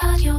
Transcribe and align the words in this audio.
Adiós. 0.00 0.37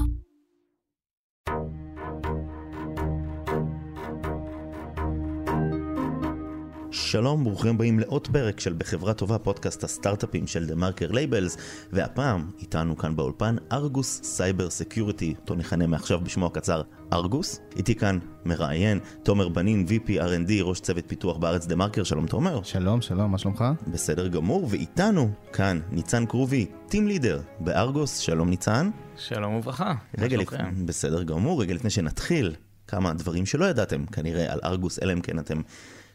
שלום, 7.09 7.43
ברוכים 7.43 7.75
הבאים 7.75 7.99
לעוד 7.99 8.27
פרק 8.27 8.59
של 8.59 8.73
בחברה 8.73 9.13
טובה, 9.13 9.37
פודקאסט 9.37 9.83
הסטארט-אפים 9.83 10.47
של 10.47 10.65
TheMarker 10.65 11.11
Labels, 11.11 11.57
והפעם 11.91 12.51
איתנו 12.59 12.97
כאן 12.97 13.15
באולפן 13.15 13.55
ארגוס 13.71 14.21
Cyber 14.23 14.69
Security, 14.69 15.33
אותו 15.41 15.55
נכנה 15.55 15.87
מעכשיו 15.87 16.19
בשמו 16.19 16.45
הקצר 16.45 16.81
ארגוס. 17.13 17.59
איתי 17.75 17.95
כאן 17.95 18.19
מראיין, 18.45 18.99
תומר 19.23 19.49
בנין, 19.49 19.85
VP 19.87 20.09
R&D, 20.09 20.51
ראש 20.61 20.79
צוות 20.79 21.03
פיתוח 21.07 21.37
בארץ 21.37 21.65
TheMarker, 21.65 22.03
שלום 22.03 22.27
תומר. 22.27 22.63
שלום, 22.63 23.01
שלום, 23.01 23.31
מה 23.31 23.37
שלומך? 23.37 23.65
בסדר 23.87 24.27
גמור, 24.27 24.67
ואיתנו 24.69 25.31
כאן 25.53 25.79
ניצן 25.91 26.25
קרובי, 26.25 26.65
team 26.87 27.07
leader 27.07 27.41
בארגוס, 27.59 28.17
שלום 28.17 28.49
ניצן. 28.49 28.89
שלום 29.17 29.55
וברכה. 29.55 29.93
רגע, 30.17 30.37
לפ... 30.37 30.49
בסדר 30.85 31.23
גמור, 31.23 31.61
רגע 31.61 31.73
לפני 31.73 31.89
שנתחיל, 31.89 32.55
כמה 32.87 33.13
דברים 33.13 33.45
שלא 33.45 33.65
ידעתם 33.65 34.05
כנראה 34.05 34.53
על 34.53 34.59
ארגוס, 34.63 34.99
אלא 35.03 35.13
אם 35.13 35.21
כן 35.21 35.39
אתם 35.39 35.61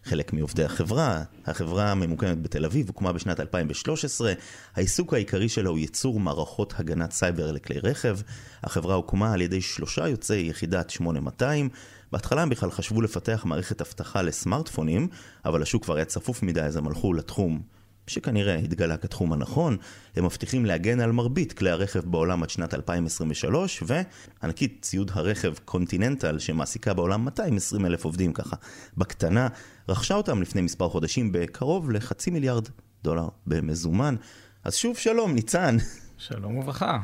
חלק 0.05 0.33
מעובדי 0.33 0.65
החברה. 0.65 1.23
החברה 1.47 1.95
ממוקמת 1.95 2.43
בתל 2.43 2.65
אביב, 2.65 2.89
הוקמה 2.89 3.13
בשנת 3.13 3.41
2013. 3.41 4.33
העיסוק 4.77 5.15
העיקרי 5.15 5.49
שלה 5.49 5.69
הוא 5.69 5.79
ייצור 5.79 6.21
מערכות 6.21 6.75
הגנת 6.77 7.13
סייבר 7.13 7.53
לכלי 7.53 7.79
רכב. 7.79 8.19
החברה 8.63 8.95
הוקמה 8.95 9.33
על 9.33 9.41
ידי 9.41 9.61
שלושה 9.61 10.09
יוצאי 10.09 10.47
יחידת 10.51 10.91
8200. 10.91 11.69
בהתחלה 12.13 12.43
הם 12.43 12.49
בכלל 12.49 12.71
חשבו 12.71 13.03
לפתח 13.03 13.43
מערכת 13.45 13.81
אבטחה 13.81 14.23
לסמארטפונים, 14.23 15.09
אבל 15.45 15.63
השוק 15.63 15.85
כבר 15.85 15.97
היה 15.97 16.05
צפוף 16.05 16.43
מדי, 16.43 16.63
אז 16.63 16.77
הם 16.77 16.87
הלכו 16.87 17.13
לתחום 17.13 17.63
שכנראה 18.07 18.55
התגלה 18.55 18.97
כתחום 18.97 19.33
הנכון, 19.33 19.77
הם 20.17 20.25
מבטיחים 20.25 20.67
להגן 20.67 21.01
על 21.01 21.13
מרבית 21.13 21.53
כלי 21.53 21.71
הרכב 21.71 22.01
בעולם 22.05 22.43
עד 22.43 22.51
שנת 22.51 22.75
2023, 22.75 23.83
וענקית 23.87 24.79
ציוד 24.83 25.11
הרכב 25.15 25.55
קונטיננטל, 25.65 26.39
שמעסיקה 26.39 26.95
בעולם 26.95 27.25
220 27.25 27.87
אלף 27.87 28.05
עובדים 28.05 28.33
ככה, 28.33 28.57
בקטנה, 28.97 29.49
רכשה 29.89 30.15
אותם 30.15 30.43
לפני 30.43 30.63
מספר 30.63 30.89
חודשים 30.89 31.33
בקרוב 31.33 31.91
לחצי 31.91 32.31
מיליארד 32.31 32.69
דולר 33.05 33.29
במזומן. 33.47 34.17
אז 34.65 34.75
שוב 34.75 34.97
שלום, 34.97 35.35
ניצן. 35.35 35.77
שלום 36.19 36.59
וברכה. 36.59 36.99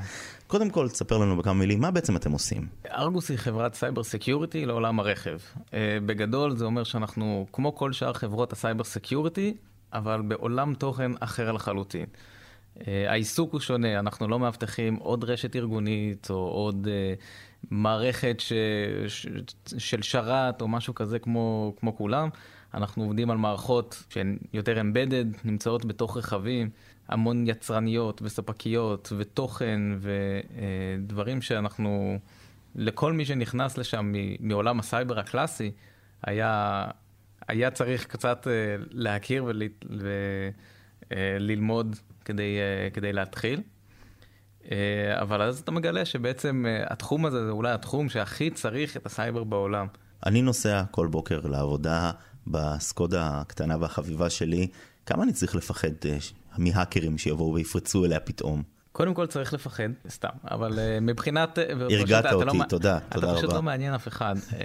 קודם 0.47 0.71
כל, 0.71 0.89
תספר 0.89 1.19
לנו 1.19 1.37
בכמה 1.37 1.53
מילים, 1.53 1.81
מה 1.81 1.91
בעצם 1.91 2.17
אתם 2.17 2.33
עושים? 2.33 2.67
ארגוס 2.91 3.31
היא 3.31 3.39
חברת 3.39 3.75
cyber 3.75 4.05
security 4.05 4.67
לעולם 4.67 5.01
הרכב. 5.01 5.39
אה, 5.75 5.99
בגדול 6.07 6.57
זה 6.57 6.65
אומר 6.65 6.85
שאנחנו, 6.85 7.47
כמו 7.53 7.75
כל 7.75 7.93
שאר 7.93 8.13
חברות 8.13 8.53
ה 8.53 8.58
cyber 8.58 8.85
security, 8.85 9.55
אבל 9.93 10.23
בעולם 10.23 10.75
תוכן 10.75 11.13
אחר 11.21 11.53
לחלוטין. 11.53 12.07
אה, 12.87 13.11
העיסוק 13.11 13.53
הוא 13.53 13.61
שונה, 13.61 13.99
אנחנו 13.99 14.29
לא 14.29 14.39
מאבטחים 14.39 14.97
עוד 14.97 15.25
רשת 15.25 15.57
ארגונית 15.57 16.31
או 16.31 16.37
עוד 16.37 16.89
אה, 16.91 17.15
מערכת 17.71 18.41
ש... 18.41 18.53
ש... 19.09 19.27
של 19.79 20.03
שרת 20.03 20.63
או 20.63 20.69
משהו 20.69 20.95
כזה 20.95 21.19
כמו, 21.19 21.75
כמו 21.81 21.97
כולם. 21.97 22.29
אנחנו 22.75 23.03
עובדים 23.03 23.31
על 23.31 23.37
מערכות 23.37 24.05
שהן 24.11 24.39
יותר 24.53 24.81
אמבדד, 24.81 25.25
נמצאות 25.45 25.85
בתוך 25.85 26.17
רכבים, 26.17 26.71
המון 27.09 27.47
יצרניות 27.47 28.23
וספקיות 28.25 29.13
ותוכן 29.19 29.81
ודברים 30.01 31.43
שאנחנו, 31.43 32.19
לכל 32.75 33.13
מי 33.13 33.25
שנכנס 33.25 33.79
לשם 33.79 34.13
מעולם 34.41 34.81
הסייבר 34.81 35.19
הקלאסי, 35.19 35.71
היה, 36.23 36.85
היה 37.51 37.71
צריך 37.71 38.07
קצת 38.07 38.47
אה, 38.47 38.53
להכיר 38.91 39.45
וללמוד 41.11 41.97
כדי, 42.25 42.59
אה, 42.59 42.91
כדי 42.91 43.13
להתחיל. 43.13 43.61
אה, 44.71 45.23
אבל 45.23 45.43
אז 45.43 45.59
אתה 45.59 45.71
מגלה 45.71 46.05
שבעצם 46.05 46.65
אה, 46.69 46.85
התחום 46.87 47.27
הזה 47.27 47.45
זה 47.45 47.51
אולי 47.51 47.73
התחום 47.73 48.09
שהכי 48.09 48.51
צריך 48.51 48.97
את 48.97 49.07
הסייבר 49.07 49.45
בעולם. 49.45 49.87
אני 50.27 50.43
נוסע 50.43 50.83
כל 50.91 51.07
בוקר 51.07 51.41
לעבודה 51.41 52.11
בסקודה 52.47 53.41
הקטנה 53.41 53.77
והחביבה 53.81 54.31
שלי. 54.31 54.69
כמה 55.07 55.23
אני 55.23 55.33
צריך 55.33 55.55
לפחד 55.55 55.89
אה, 56.05 56.19
מהאקרים 56.59 57.19
שיבואו 57.19 57.55
ויפרצו 57.55 58.05
אליה 58.05 58.21
פתאום? 58.21 58.63
קודם 58.93 59.15
כל 59.15 59.27
צריך 59.27 59.53
לפחד, 59.53 59.89
סתם, 60.09 60.29
אבל 60.51 60.73
uh, 60.73 61.01
מבחינת... 61.01 61.59
פשוט 61.59 62.01
הרגעת 62.01 62.27
אתה 62.27 62.35
אותי, 62.35 62.59
לא, 62.59 62.65
תודה, 62.69 62.99
אתה 62.99 63.21
תודה 63.21 63.35
פשוט 63.35 63.45
רבה. 63.45 63.55
לא 63.55 63.63
מעניין 63.63 63.95
אף 63.95 64.09
אחד, 64.09 64.35
uh, 64.51 64.63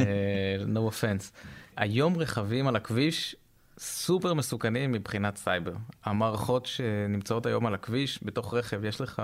no 0.74 0.92
offense. 0.92 1.32
היום 1.78 2.18
רכבים 2.18 2.68
על 2.68 2.76
הכביש 2.76 3.36
סופר 3.80 4.34
מסוכנים 4.34 4.92
מבחינת 4.92 5.38
סייבר. 5.38 5.74
המערכות 6.04 6.66
שנמצאות 6.66 7.46
היום 7.46 7.66
על 7.66 7.74
הכביש, 7.74 8.20
בתוך 8.24 8.54
רכב 8.54 8.86
יש 8.86 9.02
לך 9.02 9.22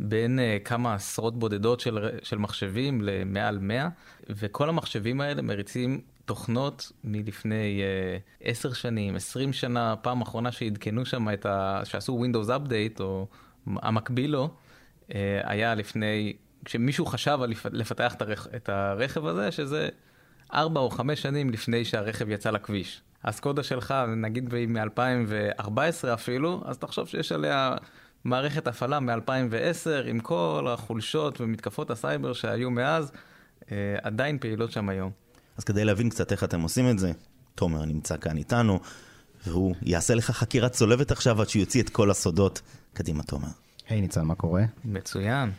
בין 0.00 0.38
uh, 0.38 0.64
כמה 0.64 0.94
עשרות 0.94 1.38
בודדות 1.38 1.80
של, 1.80 2.18
של 2.22 2.38
מחשבים 2.38 3.00
למעל 3.02 3.58
100, 3.58 3.88
וכל 4.30 4.68
המחשבים 4.68 5.20
האלה 5.20 5.42
מריצים 5.42 6.00
תוכנות 6.24 6.92
מלפני 7.04 7.82
uh, 8.40 8.44
10 8.48 8.72
שנים, 8.72 9.16
20 9.16 9.52
שנה, 9.52 9.96
פעם 9.96 10.20
אחרונה 10.20 10.52
שעדכנו 10.52 11.06
שם 11.06 11.28
את 11.32 11.46
ה... 11.46 11.80
שעשו 11.84 12.24
Windows 12.24 12.48
Update, 12.48 13.00
או 13.00 13.26
המקביל 13.66 14.30
לו, 14.30 14.54
אה, 15.14 15.40
היה 15.44 15.74
לפני, 15.74 16.32
כשמישהו 16.64 17.06
חשב 17.06 17.38
על 17.42 17.50
לפ- 17.50 17.72
לפתח 17.72 18.14
את 18.56 18.68
הרכב 18.68 19.26
הזה, 19.26 19.52
שזה 19.52 19.88
ארבע 20.54 20.80
או 20.80 20.90
חמש 20.90 21.22
שנים 21.22 21.50
לפני 21.50 21.84
שהרכב 21.84 22.30
יצא 22.30 22.50
לכביש. 22.50 23.02
הסקודה 23.24 23.62
שלך, 23.62 23.94
נגיד 24.16 24.54
מ-2014 24.54 25.68
אפילו, 26.14 26.62
אז 26.66 26.78
תחשוב 26.78 27.08
שיש 27.08 27.32
עליה 27.32 27.76
מערכת 28.24 28.66
הפעלה 28.66 29.00
מ-2010, 29.00 30.08
עם 30.08 30.20
כל 30.20 30.66
החולשות 30.70 31.40
ומתקפות 31.40 31.90
הסייבר 31.90 32.32
שהיו 32.32 32.70
מאז, 32.70 33.12
אה, 33.72 33.96
עדיין 34.02 34.38
פעילות 34.38 34.72
שם 34.72 34.88
היום. 34.88 35.10
אז 35.56 35.64
כדי 35.64 35.84
להבין 35.84 36.10
קצת 36.10 36.32
איך 36.32 36.44
אתם 36.44 36.60
עושים 36.60 36.90
את 36.90 36.98
זה, 36.98 37.12
תומר 37.54 37.84
נמצא 37.84 38.16
כאן 38.16 38.36
איתנו, 38.36 38.80
והוא 39.46 39.74
יעשה 39.82 40.14
לך 40.14 40.30
חקירה 40.30 40.68
צולבת 40.68 41.10
עכשיו 41.10 41.40
עד 41.40 41.48
שיוציא 41.48 41.82
את 41.82 41.88
כל 41.88 42.10
הסודות. 42.10 42.60
קדימה, 42.92 43.22
תומר. 43.22 43.48
היי 43.88 44.00
ניצן, 44.00 44.22
מה 44.22 44.34
קורה? 44.34 44.62
מצוין. 44.84 45.50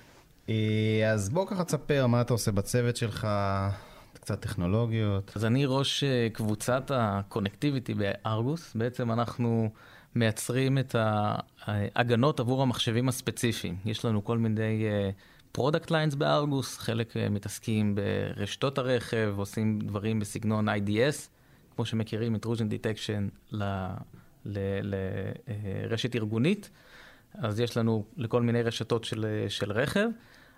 אה, 0.49 1.11
אז 1.13 1.29
בוא 1.29 1.47
ככה 1.47 1.63
תספר 1.63 2.07
מה 2.07 2.21
אתה 2.21 2.33
עושה 2.33 2.51
בצוות 2.51 2.97
שלך, 2.97 3.27
קצת 4.25 4.41
טכנולוגיות. 4.41 5.31
אז 5.35 5.45
אני 5.45 5.65
ראש 5.65 6.03
אה, 6.03 6.27
קבוצת 6.33 6.91
ה 6.93 7.01
connectivity 7.01 7.93
בארגוס. 7.93 8.75
בעצם 8.75 9.11
אנחנו 9.11 9.69
מייצרים 10.15 10.77
את 10.77 10.95
ההגנות 11.65 12.39
עבור 12.39 12.61
המחשבים 12.61 13.09
הספציפיים. 13.09 13.77
יש 13.85 14.05
לנו 14.05 14.23
כל 14.23 14.37
מיני 14.37 14.85
product 15.51 15.91
lines 15.91 16.15
בארגוס, 16.15 16.77
חלק 16.77 17.17
אה, 17.17 17.29
מתעסקים 17.29 17.95
ברשתות 17.95 18.77
הרכב, 18.77 19.33
עושים 19.37 19.79
דברים 19.79 20.19
בסגנון 20.19 20.69
IDS, 20.69 21.29
כמו 21.75 21.85
שמכירים 21.85 22.35
intrusion 22.35 22.69
detection 22.71 23.55
לרשת 24.45 26.15
ארגונית. 26.15 26.69
אז 27.33 27.59
יש 27.59 27.77
לנו 27.77 28.05
לכל 28.17 28.41
מיני 28.41 28.61
רשתות 28.61 29.03
של, 29.03 29.25
אה, 29.25 29.49
של 29.49 29.71
רכב. 29.71 30.07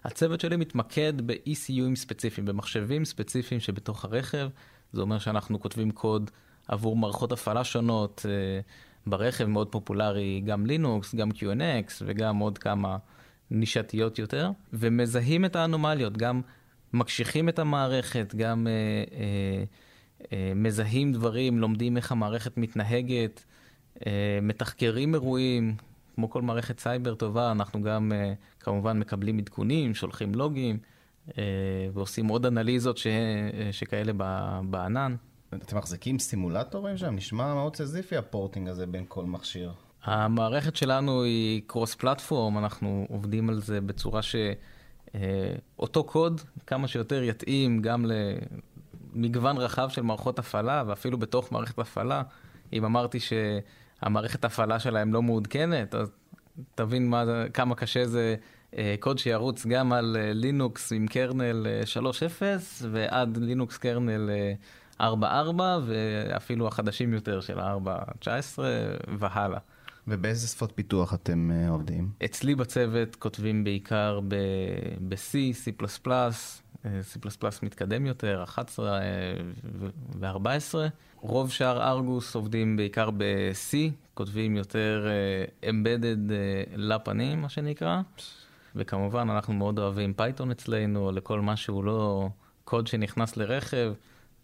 הצוות 0.04 0.42
שלי 0.42 0.56
מתמקד 0.56 1.14
ב-ECUים 1.26 1.96
ספציפיים, 1.96 2.48
במחשבים 2.48 3.06
ספציפיים 3.06 3.60
שבתוך 3.62 4.06
הרכב. 4.06 4.50
זה 4.94 5.02
אומר 5.02 5.20
שאנחנו 5.20 5.60
כותבים 5.60 5.92
קוד 5.92 6.32
עבור 6.68 6.98
מערכות 6.98 7.32
הפעלה 7.32 7.64
שונות 7.64 8.26
אה, 8.30 8.60
ברכב, 9.08 9.46
מאוד 9.46 9.68
פופולרי, 9.72 10.42
גם 10.46 10.66
לינוקס, 10.66 11.16
גם 11.16 11.30
QNX 11.32 11.92
וגם 12.06 12.38
עוד 12.38 12.58
כמה 12.58 12.98
נישתיות 13.52 14.20
יותר, 14.20 14.52
ומזהים 14.74 15.46
את 15.46 15.56
האנומליות, 15.56 16.18
גם 16.18 16.42
מקשיחים 16.94 17.50
את 17.50 17.60
המערכת, 17.60 18.36
גם 18.36 18.68
אה, 18.68 18.74
אה, 19.20 19.64
אה, 20.34 20.54
מזהים 20.56 21.14
דברים, 21.14 21.60
לומדים 21.60 21.98
איך 21.98 22.12
המערכת 22.12 22.58
מתנהגת, 22.58 23.44
אה, 24.06 24.40
מתחקרים 24.42 25.14
אירועים, 25.14 25.76
כמו 26.18 26.30
כל 26.30 26.42
מערכת 26.42 26.80
סייבר 26.80 27.16
טובה, 27.16 27.52
אנחנו 27.52 27.82
גם 27.82 28.12
אה, 28.16 28.34
כמובן 28.60 29.00
מקבלים 29.00 29.38
עדכונים, 29.38 29.96
שולחים 29.96 30.36
לוגים, 30.36 30.78
אה, 31.38 31.44
ועושים 31.94 32.28
עוד 32.28 32.46
אנליזות 32.46 32.98
ש, 32.98 33.08
אה, 33.08 33.70
שכאלה 33.72 34.14
בענן. 34.70 35.16
אתם 35.56 35.78
מחזיקים 35.78 36.20
סימולטורים 36.20 36.98
שם? 36.98 37.16
נשמע 37.16 37.54
מאוד 37.54 37.76
סזיפי 37.76 38.18
ה 38.18 38.24
porting 38.24 38.70
הזה 38.70 38.88
בין 38.88 39.06
כל 39.08 39.26
מכשיר. 39.26 39.72
המערכת 40.04 40.76
שלנו 40.76 41.24
היא 41.24 41.62
cross 41.68 41.96
platform, 41.96 42.58
אנחנו 42.58 43.06
עובדים 43.10 43.50
על 43.50 43.62
זה 43.62 43.82
בצורה 43.82 44.22
שאותו 44.22 46.04
קוד 46.04 46.42
כמה 46.68 46.88
שיותר 46.88 47.24
יתאים 47.24 47.82
גם 47.82 48.06
למגוון 49.14 49.58
רחב 49.58 49.90
של 49.90 50.02
מערכות 50.02 50.40
הפעלה, 50.40 50.84
ואפילו 50.88 51.18
בתוך 51.18 51.52
מערכת 51.52 51.80
הפעלה. 51.80 52.22
אם 52.74 52.86
אמרתי 52.86 53.20
שהמערכת 54.02 54.46
הפעלה 54.46 54.80
שלהם 54.80 55.14
לא 55.14 55.22
מעודכנת, 55.22 55.96
אז 55.96 56.12
תבין 56.76 57.10
מה, 57.10 57.24
כמה 57.54 57.76
קשה 57.76 58.06
זה 58.06 58.36
אה, 58.78 58.96
קוד 59.00 59.18
שירוץ 59.18 59.66
גם 59.66 59.94
על 59.94 60.18
אה, 60.20 60.34
לינוקס 60.34 60.92
עם 60.92 61.08
קרנל 61.08 61.68
אה, 61.68 61.82
3.0 62.02 62.42
ועד 62.92 63.38
לינוקס 63.38 63.78
קרנל 63.78 64.30
אה, 65.00 65.10
4.4 65.12 65.62
ואפילו 65.86 66.68
החדשים 66.68 67.14
יותר 67.14 67.42
של 67.42 67.60
ה-4.19 67.60 68.60
והלאה. 69.20 69.60
ובאיזה 70.08 70.48
שפות 70.48 70.72
פיתוח 70.76 71.14
אתם 71.14 71.52
uh, 71.52 71.72
עובדים? 71.72 72.10
אצלי 72.26 72.56
בצוות 72.56 73.16
כותבים 73.16 73.64
בעיקר 73.64 74.20
ב-C, 74.28 75.36
C++, 75.66 75.86
C++ 76.84 77.38
מתקדם 77.64 78.06
יותר, 78.06 78.44
11 78.44 79.00
ו-14. 80.20 80.76
רוב 81.16 81.52
שאר 81.52 81.90
ארגוס 81.92 82.36
עובדים 82.36 82.78
בעיקר 82.78 83.10
ב-C, 83.12 83.76
כותבים 84.14 84.56
יותר 84.56 85.08
אה, 85.08 85.66
embedded 85.66 86.30
אה, 86.30 86.78
לפנים, 86.78 87.42
מה 87.42 87.50
שנקרא. 87.50 88.02
וכמובן, 88.76 89.30
אנחנו 89.30 89.54
מאוד 89.54 89.80
אוהבים 89.80 90.14
Python 90.14 90.52
אצלנו, 90.52 91.12
לכל 91.12 91.42
מה 91.42 91.56
שהוא 91.58 91.84
לא 91.84 92.30
קוד 92.64 92.88
שנכנס 92.88 93.38
לרכב. 93.38 93.94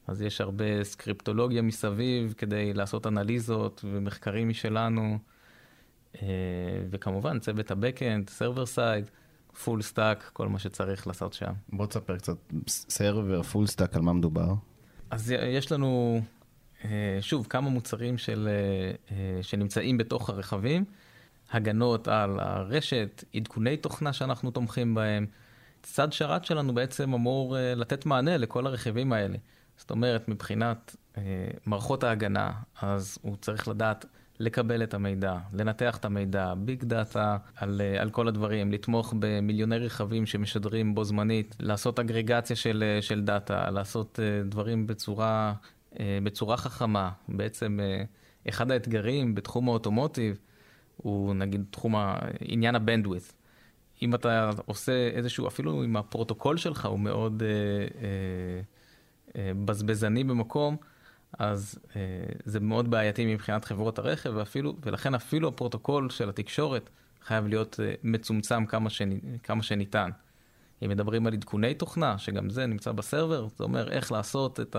אז 0.08 0.22
יש 0.22 0.42
הרבה 0.42 0.84
סקריפטולוגיה 0.84 1.62
מסביב 1.62 2.34
כדי 2.38 2.74
לעשות 2.74 3.08
אנליזות 3.08 3.86
ומחקרים 3.92 4.50
משלנו. 4.50 5.18
אה, 6.22 6.28
וכמובן, 6.90 7.40
צוות 7.40 7.72
ה-Backend, 7.72 8.30
Server 8.40 8.76
Side, 8.76 9.10
full 9.64 9.82
stack, 9.82 10.30
כל 10.34 10.48
מה 10.48 10.60
שצריך 10.60 11.08
לעשות 11.08 11.34
שם. 11.34 11.54
בוא 11.70 11.86
תספר 11.86 12.18
קצת, 12.18 12.38
server, 12.68 13.44
full 13.44 13.68
stack, 13.68 13.96
על 13.96 14.02
מה 14.02 14.14
מדובר? 14.14 14.54
אז 15.12 15.32
יש 15.32 15.72
לנו, 15.72 16.22
אה, 16.86 17.18
שוב, 17.22 17.48
כמה 17.50 17.70
מוצרים 17.70 18.18
של, 18.18 18.50
אה, 19.12 19.44
שנמצאים 19.44 19.98
בתוך 19.98 20.30
הרכבים, 20.30 20.86
הגנות 21.52 22.08
על 22.08 22.40
הרשת, 22.40 23.24
עדכוני 23.36 23.78
תוכנה 23.78 24.14
שאנחנו 24.14 24.52
תומכים 24.52 24.96
בהם. 24.96 25.26
צד 25.84 26.14
שרת 26.14 26.46
שלנו 26.46 26.74
בעצם 26.74 27.14
אמור 27.14 27.56
לתת 27.76 28.06
מענה 28.06 28.38
לכל 28.38 28.68
הרכיבים 28.68 29.14
האלה. 29.14 29.38
זאת 29.78 29.92
אומרת, 29.92 30.28
מבחינת 30.28 30.96
מערכות 31.66 32.04
ההגנה, 32.04 32.52
אז 32.82 33.18
הוא 33.22 33.36
צריך 33.42 33.68
לדעת 33.68 34.06
לקבל 34.40 34.84
את 34.84 34.94
המידע, 34.94 35.38
לנתח 35.54 35.98
את 35.98 36.06
המידע, 36.06 36.54
big 36.58 36.84
data 36.84 37.38
על, 37.56 37.82
אה, 37.82 38.02
על 38.02 38.10
כל 38.10 38.28
הדברים, 38.28 38.72
לתמוך 38.72 39.14
במיליוני 39.20 39.78
רכבים 39.78 40.26
שמשדרים 40.26 40.96
בו 40.96 41.04
זמנית, 41.04 41.56
לעשות 41.60 42.00
אגרגציה 42.00 42.56
של, 42.56 42.84
אה, 42.88 43.02
של 43.02 43.22
data, 43.22 43.70
לעשות 43.72 44.20
אה, 44.20 44.44
דברים 44.44 44.88
בצורה, 44.88 45.54
בצורה 46.24 46.58
חכמה. 46.58 47.12
בעצם 47.30 47.80
אחד 48.50 48.72
האתגרים 48.72 49.36
בתחום 49.36 49.70
ה 49.70 49.76
automotive 49.76 50.38
הוא 50.98 51.34
נגיד 51.34 51.64
תחום 51.72 51.96
עניין 52.40 52.76
ה 52.76 52.81
bandwidth. 52.81 53.34
אם 54.04 54.16
אתה 54.16 54.50
עושה 54.66 55.08
איזשהו, 55.08 55.48
אפילו 55.48 55.84
אם 55.84 55.98
הפרוטוקול 55.98 56.58
שלך 56.58 56.86
הוא 56.86 57.00
מאוד 57.00 57.44
אה, 57.44 57.48
אה, 58.02 58.62
אה, 59.36 59.52
בזבזני 59.66 60.24
במקום, 60.24 60.78
אז 61.40 61.80
אה, 61.96 62.02
זה 62.46 62.60
מאוד 62.60 62.92
בעייתי 62.92 63.34
מבחינת 63.34 63.66
חברות 63.66 64.00
הרכב, 64.00 64.34
ואפילו, 64.36 64.76
ולכן 64.84 65.16
אפילו 65.16 65.48
הפרוטוקול 65.48 66.10
של 66.10 66.30
התקשורת 66.30 66.90
חייב 67.22 67.48
להיות 67.48 67.80
אה, 67.84 67.94
מצומצם 68.04 68.66
כמה, 68.66 68.90
שני, 68.90 69.20
כמה 69.44 69.64
שניתן. 69.64 70.10
אם 70.84 70.90
מדברים 70.90 71.28
על 71.28 71.34
עדכוני 71.34 71.74
תוכנה, 71.74 72.18
שגם 72.18 72.50
זה 72.50 72.66
נמצא 72.66 72.92
ב 72.92 72.99
server, 72.99 73.48
זה 73.58 73.64
אומר 73.64 73.92
איך 73.92 74.12
לעשות 74.12 74.60
את 74.60 74.76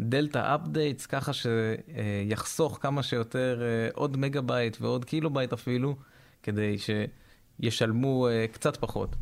ה 0.00 0.09
delta 0.09 0.54
updates 0.54 1.06
ככה 1.06 1.32
שיחסוך 1.32 2.78
כמה 2.82 3.02
שיותר 3.02 3.62
אה, 3.62 3.88
עוד 3.94 4.16
מגה 4.16 4.40
בייט 4.40 4.76
ועוד 4.80 5.04
קילו 5.04 5.30
בייט 5.30 5.52
אפילו, 5.52 5.96
כדי 6.42 6.76
שישלמו 6.78 8.28
אה, 8.28 8.46
קצת 8.52 8.76
פחות. 8.76 9.16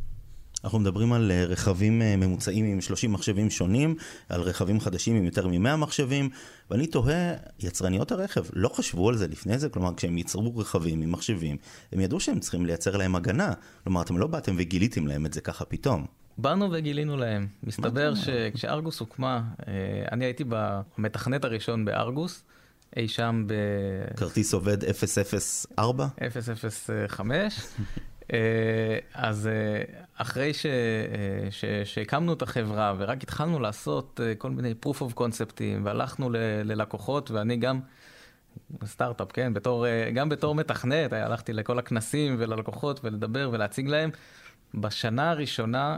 אנחנו 0.64 0.78
מדברים 0.78 1.12
על 1.12 1.30
אה, 1.30 1.44
רכבים 1.44 2.02
אה, 2.02 2.16
ממוצעים 2.16 2.64
עם 2.64 2.80
30 2.80 3.12
מחשבים 3.12 3.50
שונים, 3.50 3.94
על 4.28 4.40
רכבים 4.40 4.80
חדשים 4.80 5.16
עם 5.16 5.24
יותר 5.24 5.46
מ-100 5.48 5.76
מחשבים, 5.76 6.28
ואני 6.70 6.86
תוהה, 6.86 7.34
יצרניות 7.60 8.12
הרכב 8.12 8.44
לא 8.52 8.68
חשבו 8.68 9.08
על 9.08 9.16
זה 9.16 9.28
לפני 9.28 9.58
זה? 9.58 9.68
כלומר, 9.68 9.94
כשהם 9.94 10.18
ייצרו 10.18 10.56
רכבים 10.56 11.02
עם 11.02 11.12
מחשבים, 11.12 11.56
הם 11.92 12.00
ידעו 12.00 12.20
שהם 12.20 12.40
צריכים 12.40 12.66
לייצר 12.66 12.96
להם 12.96 13.16
הגנה. 13.16 13.52
כלומר, 13.84 14.02
אתם 14.02 14.18
לא 14.18 14.26
באתם 14.26 14.54
וגיליתם 14.58 15.06
להם 15.06 15.26
את 15.26 15.32
זה 15.32 15.40
ככה 15.40 15.64
פתאום. 15.64 16.06
באנו 16.38 16.72
וגילינו 16.72 17.16
להם. 17.16 17.46
מסתבר 17.62 18.14
שכשארגוס 18.14 19.00
הוקמה, 19.00 19.42
אה, 19.68 19.72
אני 20.12 20.24
הייתי 20.24 20.44
במתכנת 20.48 21.44
הראשון 21.44 21.84
בארגוס. 21.84 22.44
אי 22.96 23.08
שם 23.08 23.44
ב... 23.46 23.54
כרטיס 24.16 24.54
עובד 24.54 24.78
004? 25.76 26.06
005. 27.08 27.60
אה, 28.32 28.98
אז 29.14 29.46
אה, 29.46 29.82
אחרי 30.16 30.52
אה, 30.64 31.84
שהקמנו 31.84 32.32
את 32.32 32.42
החברה 32.42 32.94
ורק 32.98 33.22
התחלנו 33.22 33.60
לעשות 33.60 34.20
כל 34.38 34.50
מיני 34.50 34.74
proof 34.86 34.98
of 34.98 35.18
conceptים 35.18 35.80
והלכנו 35.82 36.30
ללקוחות 36.64 37.30
ואני 37.30 37.56
גם 37.56 37.80
סטארט-אפ, 38.84 39.32
כן, 39.32 39.54
בתור, 39.54 39.86
גם 40.14 40.28
בתור 40.28 40.54
מתכנת, 40.54 41.12
הלכתי 41.12 41.52
לכל 41.52 41.78
הכנסים 41.78 42.36
וללקוחות 42.38 43.04
ולדבר 43.04 43.48
ולהציג 43.52 43.88
להם. 43.88 44.10
בשנה 44.74 45.30
הראשונה 45.30 45.96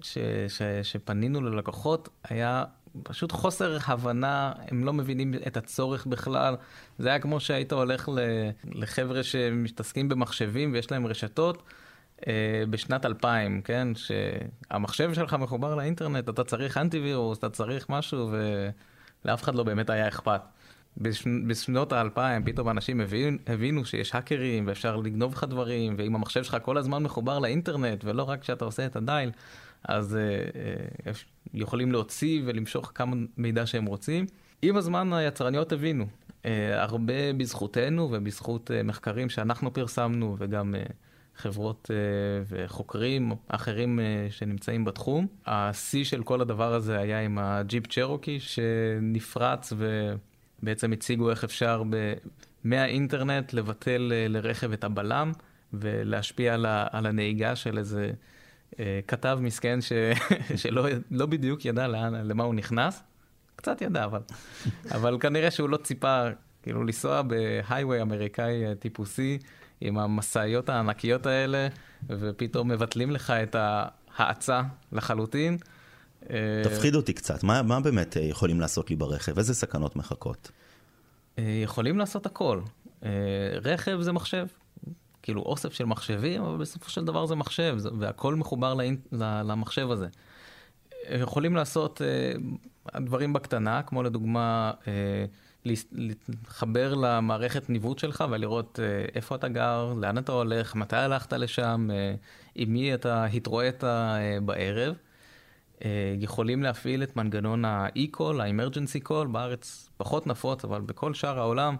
ש, 0.00 0.18
ש, 0.48 0.62
שפנינו 0.82 1.40
ללקוחות 1.40 2.08
היה 2.24 2.64
פשוט 3.02 3.32
חוסר 3.32 3.78
הבנה, 3.86 4.52
הם 4.68 4.84
לא 4.84 4.92
מבינים 4.92 5.34
את 5.46 5.56
הצורך 5.56 6.06
בכלל. 6.06 6.56
זה 6.98 7.08
היה 7.08 7.18
כמו 7.18 7.40
שהיית 7.40 7.72
הולך 7.72 8.08
לחבר'ה 8.64 9.22
שמתעסקים 9.22 10.08
במחשבים 10.08 10.72
ויש 10.72 10.90
להם 10.90 11.06
רשתות. 11.06 11.62
אה, 12.26 12.64
בשנת 12.70 13.06
2000, 13.06 13.60
כן? 13.62 13.88
שהמחשב 13.94 15.14
שלך 15.14 15.34
מחובר 15.34 15.74
לאינטרנט, 15.74 16.28
אתה 16.28 16.44
צריך 16.44 16.78
אנטיווירוס, 16.78 17.38
אתה 17.38 17.50
צריך 17.50 17.88
משהו, 17.88 18.30
ולאף 19.24 19.42
אחד 19.42 19.54
לא 19.54 19.62
באמת 19.62 19.90
היה 19.90 20.08
אכפת. 20.08 20.40
בשנות 21.46 21.92
האלפיים 21.92 22.44
פתאום 22.44 22.68
אנשים 22.68 23.00
הבינו, 23.00 23.38
הבינו 23.46 23.84
שיש 23.84 24.14
האקרים 24.14 24.66
ואפשר 24.66 24.96
לגנוב 24.96 25.32
לך 25.32 25.44
דברים, 25.44 25.94
ואם 25.98 26.14
המחשב 26.14 26.42
שלך 26.42 26.56
כל 26.62 26.78
הזמן 26.78 27.02
מחובר 27.02 27.38
לאינטרנט, 27.38 28.04
ולא 28.04 28.22
רק 28.22 28.40
כשאתה 28.40 28.64
עושה 28.64 28.86
את 28.86 28.96
הדייל, 28.96 29.30
אז 29.84 30.16
uh, 30.16 31.06
uh, 31.06 31.16
יכולים 31.54 31.92
להוציא 31.92 32.42
ולמשוך 32.44 32.92
כמה 32.94 33.16
מידע 33.36 33.66
שהם 33.66 33.84
רוצים. 33.84 34.26
עם 34.62 34.76
הזמן 34.76 35.12
היצרניות 35.12 35.72
הבינו, 35.72 36.06
uh, 36.42 36.46
הרבה 36.72 37.32
בזכותנו 37.32 38.08
ובזכות 38.12 38.70
uh, 38.70 38.86
מחקרים 38.86 39.28
שאנחנו 39.28 39.72
פרסמנו 39.72 40.36
וגם 40.38 40.74
uh, 40.74 40.92
חברות 41.36 41.90
uh, 41.90 42.46
וחוקרים 42.48 43.32
אחרים 43.48 43.98
uh, 43.98 44.32
שנמצאים 44.32 44.84
בתחום. 44.84 45.26
השיא 45.46 46.04
של 46.04 46.22
כל 46.22 46.40
הדבר 46.40 46.74
הזה 46.74 46.98
היה 46.98 47.20
עם 47.20 47.38
הג'יפ 47.38 47.86
צ'רוקי 47.86 48.40
שנפרץ 48.40 49.72
ובעצם 50.62 50.92
הציגו 50.92 51.30
איך 51.30 51.44
אפשר 51.44 51.82
ב... 51.90 52.12
מהאינטרנט 52.64 53.52
לבטל 53.52 54.12
uh, 54.12 54.32
לרכב 54.32 54.72
את 54.72 54.84
הבלם 54.84 55.32
ולהשפיע 55.72 56.54
על, 56.54 56.66
ה... 56.66 56.86
על 56.90 57.06
הנהיגה 57.06 57.56
של 57.56 57.78
איזה... 57.78 58.12
אה, 58.80 59.00
כתב 59.08 59.38
מסכן 59.40 59.80
ש... 59.80 59.92
שלא 60.62 60.86
לא 61.10 61.26
בדיוק 61.26 61.64
ידע 61.64 61.88
לאן, 61.88 62.14
למה 62.14 62.44
הוא 62.44 62.54
נכנס. 62.54 63.02
קצת 63.56 63.82
ידע, 63.82 64.04
אבל, 64.04 64.20
אבל 64.96 65.16
כנראה 65.20 65.50
שהוא 65.50 65.68
לא 65.68 65.76
ציפה, 65.76 66.24
כאילו, 66.62 66.84
לנסוע 66.84 67.22
בהייווי 67.22 68.02
אמריקאי 68.02 68.66
אה, 68.66 68.74
טיפוסי 68.74 69.38
עם 69.80 69.98
המשאיות 69.98 70.68
הענקיות 70.68 71.26
האלה, 71.26 71.68
ופתאום 72.08 72.68
מבטלים 72.68 73.10
לך 73.10 73.30
את 73.30 73.56
ההאצה 73.58 74.62
לחלוטין. 74.92 75.58
אה, 76.30 76.36
תפחיד 76.64 76.94
אותי 76.94 77.12
קצת, 77.12 77.42
מה, 77.42 77.62
מה 77.62 77.80
באמת 77.80 78.16
יכולים 78.20 78.60
לעשות 78.60 78.90
לי 78.90 78.96
ברכב? 78.96 79.38
איזה 79.38 79.54
סכנות 79.54 79.96
מחכות? 79.96 80.50
יכולים 81.38 81.98
לעשות 81.98 82.26
הכל. 82.26 82.60
רכב 83.62 84.00
זה 84.00 84.12
מחשב, 84.12 84.46
כאילו 85.22 85.42
אוסף 85.42 85.72
של 85.72 85.84
מחשבים, 85.84 86.42
אבל 86.42 86.56
בסופו 86.56 86.90
של 86.90 87.04
דבר 87.04 87.26
זה 87.26 87.34
מחשב, 87.34 87.76
והכל 87.98 88.34
מחובר 88.34 88.74
למחשב 89.44 89.90
הזה. 89.90 90.08
יכולים 91.10 91.56
לעשות 91.56 92.00
uh, 92.00 92.98
דברים 93.00 93.32
בקטנה, 93.32 93.82
כמו 93.82 94.02
לדוגמה 94.02 94.72
uh, 94.82 94.86
להתחבר 95.92 96.94
למערכת 96.94 97.70
ניווט 97.70 97.98
שלך 97.98 98.24
ולראות 98.30 98.78
uh, 98.78 99.10
איפה 99.14 99.34
אתה 99.34 99.48
גר, 99.48 99.92
לאן 99.96 100.18
אתה 100.18 100.32
הולך, 100.32 100.74
מתי 100.74 100.96
הלכת 100.96 101.32
לשם, 101.32 101.88
uh, 101.90 102.18
עם 102.54 102.72
מי 102.72 102.94
אתה 102.94 103.24
התרועית 103.24 103.84
uh, 103.84 103.86
בערב. 104.44 104.94
Uh, 105.78 105.84
יכולים 106.20 106.62
להפעיל 106.62 107.02
את 107.02 107.16
מנגנון 107.16 107.64
ה-e-call, 107.64 108.40
ה-emergency 108.40 109.08
call, 109.08 109.28
בארץ 109.32 109.90
פחות 109.96 110.26
נפוץ, 110.26 110.64
אבל 110.64 110.80
בכל 110.80 111.14
שאר 111.14 111.38
העולם 111.38 111.76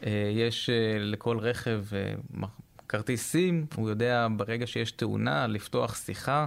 uh, 0.00 0.04
יש 0.32 0.70
uh, 0.70 1.02
לכל 1.02 1.38
רכב 1.38 1.84
uh, 1.90 2.36
כרטיס 2.92 3.30
סים, 3.30 3.66
הוא 3.76 3.88
יודע 3.88 4.26
ברגע 4.36 4.66
שיש 4.66 4.92
תאונה 4.92 5.46
לפתוח 5.46 5.96
שיחה 5.96 6.46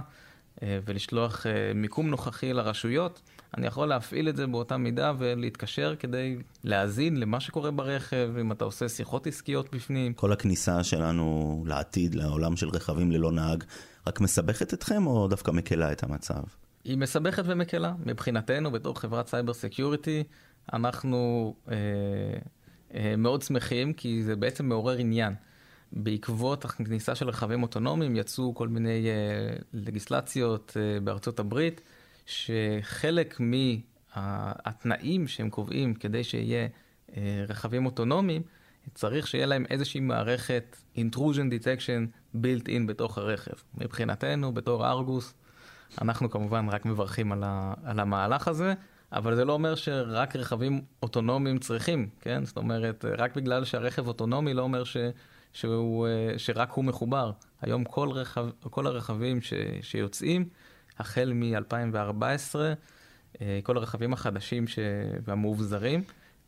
אה, 0.62 0.78
ולשלוח 0.84 1.46
אה, 1.46 1.72
מיקום 1.74 2.08
נוכחי 2.08 2.52
לרשויות. 2.52 3.22
אני 3.56 3.66
יכול 3.66 3.88
להפעיל 3.88 4.28
את 4.28 4.36
זה 4.36 4.46
באותה 4.46 4.76
מידה 4.76 5.12
ולהתקשר 5.18 5.96
כדי 5.98 6.36
להאזין 6.64 7.16
למה 7.16 7.40
שקורה 7.40 7.70
ברכב, 7.70 8.30
אם 8.40 8.52
אתה 8.52 8.64
עושה 8.64 8.88
שיחות 8.88 9.26
עסקיות 9.26 9.74
בפנים. 9.74 10.14
כל 10.14 10.32
הכניסה 10.32 10.84
שלנו 10.84 11.64
לעתיד, 11.66 12.14
לעולם 12.14 12.56
של 12.56 12.68
רכבים 12.68 13.12
ללא 13.12 13.32
נהג, 13.32 13.64
רק 14.06 14.20
מסבכת 14.20 14.74
אתכם 14.74 15.06
או 15.06 15.28
דווקא 15.28 15.50
מקלה 15.50 15.92
את 15.92 16.02
המצב? 16.02 16.42
היא 16.84 16.98
מסבכת 16.98 17.42
ומקלה. 17.46 17.92
מבחינתנו, 18.04 18.70
בתור 18.70 19.00
חברת 19.00 19.28
cyber 19.28 19.52
security, 19.52 20.24
אנחנו 20.72 21.54
אה, 21.70 23.14
מאוד 23.18 23.42
שמחים, 23.42 23.92
כי 23.92 24.22
זה 24.22 24.36
בעצם 24.36 24.68
מעורר 24.68 24.96
עניין. 24.96 25.34
בעקבות 25.92 26.64
הכניסה 26.64 27.14
של 27.14 27.28
רכבים 27.28 27.62
אוטונומיים 27.62 28.16
יצאו 28.16 28.54
כל 28.54 28.68
מיני 28.68 29.06
לגיסלציות 29.72 30.76
בארצות 31.04 31.40
הברית, 31.40 31.80
שחלק 32.26 33.40
מהתנאים 33.40 35.28
שהם 35.28 35.50
קובעים 35.50 35.94
כדי 35.94 36.24
שיהיה 36.24 36.68
רכבים 37.48 37.86
אוטונומיים, 37.86 38.42
צריך 38.94 39.26
שיהיה 39.26 39.46
להם 39.46 39.64
איזושהי 39.70 40.00
מערכת 40.00 40.76
intrusion 40.96 41.50
detection 41.50 42.36
built 42.36 42.66
in 42.66 42.86
בתוך 42.86 43.18
הרכב. 43.18 43.52
מבחינתנו, 43.74 44.54
בתור 44.54 44.86
ארגוס, 44.86 45.34
אנחנו 46.02 46.30
כמובן 46.30 46.68
רק 46.68 46.84
מברכים 46.84 47.32
על, 47.32 47.42
ה, 47.44 47.74
על 47.84 48.00
המהלך 48.00 48.48
הזה, 48.48 48.74
אבל 49.12 49.34
זה 49.36 49.44
לא 49.44 49.52
אומר 49.52 49.74
שרק 49.74 50.36
רכבים 50.36 50.80
אוטונומיים 51.02 51.58
צריכים, 51.58 52.08
כן? 52.20 52.44
זאת 52.44 52.56
אומרת, 52.56 53.04
רק 53.18 53.36
בגלל 53.36 53.64
שהרכב 53.64 54.08
אוטונומי 54.08 54.54
לא 54.54 54.62
אומר 54.62 54.84
ש, 54.84 54.96
שהוא, 55.56 56.08
שרק 56.36 56.70
הוא 56.70 56.84
מחובר. 56.84 57.30
היום 57.62 57.84
כל, 57.84 58.10
רכב, 58.10 58.46
כל 58.60 58.86
הרכבים 58.86 59.40
ש, 59.40 59.52
שיוצאים, 59.82 60.48
החל 60.98 61.32
מ-2014, 61.34 62.56
כל 63.62 63.76
הרכבים 63.76 64.12
החדשים 64.12 64.66
ש... 64.66 64.78
והמאובזרים, 65.24 66.02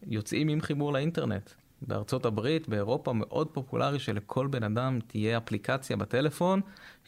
יוצאים 0.07 0.49
עם 0.49 0.61
חיבור 0.61 0.93
לאינטרנט. 0.93 1.50
בארצות 1.83 2.27
הברית, 2.27 2.69
באירופה, 2.69 3.12
מאוד 3.12 3.49
פופולרי 3.53 3.99
שלכל 3.99 4.47
בן 4.47 4.62
אדם 4.62 4.99
תהיה 5.07 5.38
אפליקציה 5.38 5.97
בטלפון, 5.97 6.61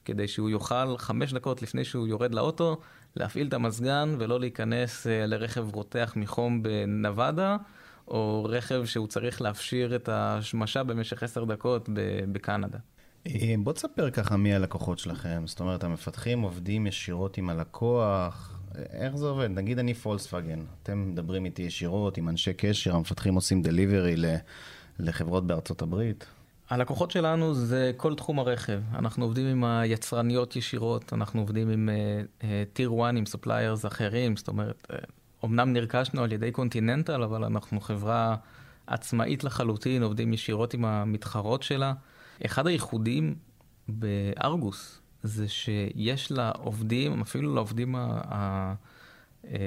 כדי 0.05 0.29
שהוא 0.29 0.51
יוכל 0.51 0.97
חמש 0.99 1.33
דקות 1.33 1.63
לפני 1.63 1.85
שהוא 1.85 2.09
יורד 2.09 2.35
לאוטו, 2.35 2.81
להפעיל 3.17 3.49
את 3.49 3.55
המזגן 3.55 4.15
ולא 4.19 4.41
להיכנס 4.41 5.07
אה, 5.07 5.27
לרכב 5.27 5.75
רותח 5.75 6.13
מחום 6.17 6.63
בנבדה, 6.63 7.57
או 8.11 8.47
רכב 8.49 8.85
שהוא 8.85 9.07
צריך 9.07 9.43
להפשיר 9.43 9.97
את 9.97 10.09
השמשה 10.13 10.83
במשך 10.83 11.23
עשר 11.23 11.45
דקות 11.45 11.89
בקנדה. 12.33 12.79
אה, 13.27 13.55
בוא 13.59 13.73
תספר 13.73 14.11
ככה 14.11 14.37
מי 14.37 14.55
הלקוחות 14.55 14.99
שלכם. 14.99 15.43
זאת 15.47 15.61
אומרת, 15.61 15.85
המפתחים 15.85 16.41
עובדים 16.41 16.87
ישירות 16.87 17.39
עם 17.39 17.51
הלקוח, 17.51 18.61
איך 18.75 19.17
זה 19.17 19.27
עובד? 19.27 19.51
נגיד 19.51 19.79
אני 19.79 19.95
פולקסווגן, 19.95 20.61
אתם 20.83 21.11
מדברים 21.11 21.45
איתי 21.45 21.63
ישירות 21.63 22.19
עם 22.19 22.29
אנשי 22.29 22.53
קשר, 22.53 22.97
המפתחים 22.97 23.35
עושים 23.35 23.63
delivery 23.63 24.15
לחברות 24.99 25.47
בארצות 25.47 25.83
הברית. 25.83 26.27
הלקוחות 26.71 27.11
שלנו 27.11 27.55
זה 27.55 27.93
כל 27.97 28.15
תחום 28.15 28.39
הרכב. 28.39 28.81
אנחנו 28.95 29.25
עובדים 29.25 29.47
עם 29.47 29.65
היצרניות 29.65 30.57
ישירות, 30.57 31.13
אנחנו 31.13 31.41
עובדים 31.41 31.71
עם 31.71 31.89
Tier 32.73 32.91
אה, 32.91 33.03
1, 33.03 33.15
עם 33.17 33.27
suppliers 33.27 33.87
אחרים, 33.87 34.37
זאת 34.37 34.49
אומרת, 34.49 34.87
אה, 34.93 34.95
אמנם 35.45 35.73
נרכשנו 35.73 36.23
על 36.23 36.33
ידי 36.33 36.53
קונטיננטל, 36.53 37.23
אבל 37.23 37.45
אנחנו 37.45 37.81
חברה 37.81 38.37
עצמאית 38.87 39.45
לחלוטין, 39.45 40.03
עובדים 40.03 40.33
ישירות 40.33 40.75
עם 40.75 40.85
המתחרות 40.85 41.63
שלה. 41.63 41.93
אחד 42.47 42.67
הייחודים 42.67 43.35
בארגוס 43.89 45.01
זה 45.23 45.49
שיש 45.49 46.33
לעובדים, 46.33 47.21
אפילו 47.21 47.55
לעובדים 47.55 47.97
ה... 47.97 48.21
ה... 48.25 48.75
אה, 49.49 49.59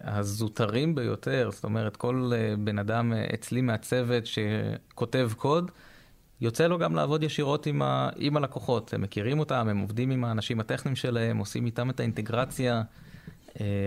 הזוטרים 0.00 0.94
ביותר, 0.94 1.50
זאת 1.52 1.64
אומרת, 1.64 1.96
כל 1.96 2.30
אה, 2.34 2.54
בן 2.56 2.78
אדם 2.78 3.12
אה, 3.12 3.26
אצלי 3.34 3.60
מהצוות 3.60 4.24
שכותב 4.26 5.30
קוד, 5.36 5.70
יוצא 6.40 6.66
לו 6.66 6.78
גם 6.78 6.94
לעבוד 6.94 7.22
ישירות 7.22 7.66
עם, 7.66 7.82
ה, 7.82 8.10
עם 8.16 8.36
הלקוחות. 8.36 8.94
הם 8.94 9.02
מכירים 9.02 9.38
אותם, 9.38 9.68
הם 9.68 9.78
עובדים 9.78 10.10
עם 10.10 10.24
האנשים 10.24 10.60
הטכניים 10.60 10.96
שלהם, 10.96 11.38
עושים 11.38 11.66
איתם 11.66 11.90
את 11.90 12.00
האינטגרציה. 12.00 12.82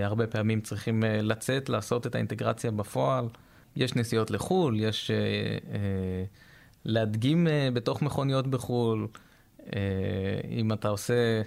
הרבה 0.04 0.28
פעמים 0.28 0.62
צריכים 0.62 1.04
לצאת, 1.08 1.70
לעשות 1.70 2.08
את 2.08 2.16
האינטגרציה 2.16 2.72
בפועל. 2.72 3.26
יש 3.76 3.96
נסיעות 3.96 4.32
לחו"ל, 4.32 4.80
יש 4.80 5.12
להדגים 6.86 7.48
בתוך 7.74 8.02
מכוניות 8.02 8.48
בחו"ל. 8.48 9.08
אה, 9.76 9.80
אם 10.50 10.74
אתה 10.74 10.88
עושה 10.88 11.42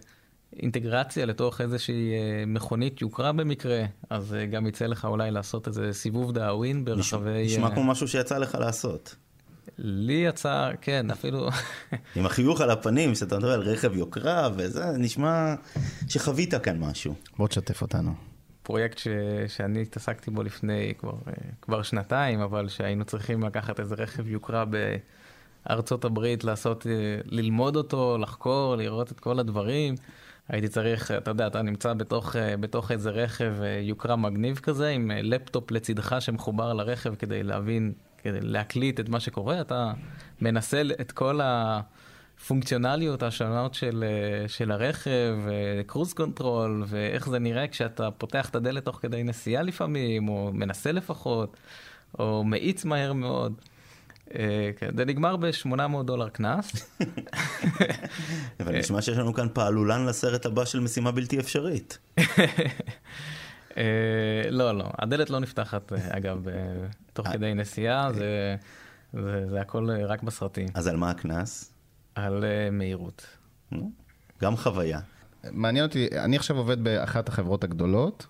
אינטגרציה 0.63 1.27
לתוך 1.27 1.61
איזושהי 1.61 2.13
אה, 2.13 2.45
מכונית 2.47 3.03
יוקרה 3.03 3.33
במקרה, 3.33 3.85
אז 4.11 4.35
אה, 4.35 4.47
גם 4.47 4.67
יצא 4.67 4.87
לך 4.87 5.05
אולי 5.05 5.31
לעשות 5.31 5.69
איזה 5.69 5.93
סיבוב 5.93 6.33
דאווין 6.33 6.85
ברחבי... 6.85 7.45
נשמע 7.45 7.75
כמו 7.75 7.85
משהו 7.85 8.09
שיצא 8.09 8.39
לך 8.39 8.55
לעשות. 8.61 9.17
לי 9.79 10.13
יצא, 10.13 10.71
כן, 10.81 11.11
אפילו... 11.11 11.49
עם 12.17 12.27
החיוך 12.27 12.61
על 12.61 12.71
הפנים, 12.71 13.15
שאתה 13.15 13.39
מדבר 13.39 13.53
על 13.53 13.61
רכב 13.61 13.97
יוקרה, 13.97 14.49
וזה 14.57 14.85
נשמע 14.99 15.55
שחווית 16.09 16.55
כאן 16.55 16.79
משהו. 16.79 17.15
בוא 17.39 17.49
תשתף 17.49 17.83
אותנו. 17.83 18.15
פרויקט 18.63 18.99
ש... 18.99 19.09
שאני 19.49 19.83
התעסקתי 19.83 20.31
בו 20.31 20.43
לפני 20.43 20.95
כבר, 20.99 21.15
כבר 21.63 21.83
שנתיים, 21.83 22.41
אבל 22.41 22.69
שהיינו 22.69 23.05
צריכים 23.05 23.43
לקחת 23.43 23.81
איזה 23.81 23.95
רכב 23.95 24.29
יוקרה 24.29 24.65
ב... 24.71 24.97
ארצות 25.71 26.05
הברית 26.05 26.45
לעשות, 26.45 26.87
אה, 26.87 26.93
ללמוד 27.25 27.77
אותו, 27.77 28.19
לחקור, 28.19 28.77
לראות 28.77 29.13
את 29.13 29.21
כל 29.21 29.39
הדברים. 29.39 29.95
הייתי 30.49 30.69
צריך, 30.69 31.11
אתה 31.11 31.31
יודע, 31.31 31.47
אתה 31.47 31.63
נמצא 31.63 31.93
בתוך, 31.95 32.37
אה, 32.37 32.57
בתוך 32.57 32.93
איזה 32.93 33.11
רכב 33.11 33.55
אה, 33.63 33.81
יוקרה 33.83 34.17
מגניב 34.17 34.59
כזה, 34.59 34.89
עם 34.89 35.11
לפטופ 35.15 35.71
לצדך 35.71 36.17
שמחובר 36.21 36.73
לרכב 36.73 37.15
כדי 37.15 37.43
להבין, 37.43 37.93
כדי 38.23 38.41
להקליט 38.41 39.01
את 39.01 39.09
מה 39.09 39.21
שקורה, 39.21 39.61
אתה 39.61 39.93
מנסה 40.41 40.83
את 41.01 41.13
כל 41.13 41.41
הפונקציונליות 41.43 43.23
השונות 43.23 43.75
של, 43.75 44.05
של 44.47 44.71
הרכב, 44.71 45.37
cruise 45.87 46.13
control, 46.13 46.85
ואיך 46.87 47.29
זה 47.29 47.39
נראה 47.39 47.69
כשאתה 47.69 48.11
פותח 48.11 48.49
את 48.49 48.57
הדלת 48.57 48.85
תוך 48.85 48.99
כדי 49.03 49.23
נסיעה 49.23 49.63
לפעמים, 49.63 50.29
או 50.29 50.51
מנסה 50.55 50.93
לפחות, 50.93 51.57
או 52.19 52.45
מאיץ 52.45 52.85
מהר 52.85 53.13
מאוד. 53.13 53.53
אה, 54.35 54.71
כן, 54.77 54.97
זה 54.97 55.05
נגמר 55.05 55.37
ב-800 55.37 56.03
דולר 56.05 56.29
קנס. 56.29 56.97
אבל 58.61 58.79
נשמע 58.79 59.03
שיש 59.03 59.19
לנו 59.19 59.35
כאן 59.35 59.47
פעלולן 59.53 60.07
לסרט 60.07 60.47
הבא 60.47 60.65
של 60.65 60.81
משימה 60.81 61.11
בלתי 61.11 61.41
אפשרית. 61.41 61.99
אה, 63.77 63.83
לא, 64.51 64.79
לא, 64.79 64.85
הדלת 64.99 65.31
לא 65.31 65.41
נפתחת, 65.41 65.93
אה, 65.93 65.99
אגב, 66.17 66.47
תוך 67.13 67.29
כדי 67.29 67.55
נסיעה, 67.55 68.13
זה 68.13 69.61
הכל 69.61 69.91
רק 69.91 70.23
בסרטים. 70.23 70.69
אז 70.75 70.87
על 70.87 70.97
מה 70.97 71.11
הקנס? 71.11 71.73
על 72.15 72.45
מהירות. 72.73 73.27
גם 74.43 74.57
חוויה. 74.57 75.01
מעניין 75.53 75.85
אותי, 75.85 76.09
אני 76.25 76.37
עכשיו 76.37 76.57
עובד 76.57 76.85
באחת 76.85 77.29
החברות 77.29 77.65
הגדולות, 77.65 78.27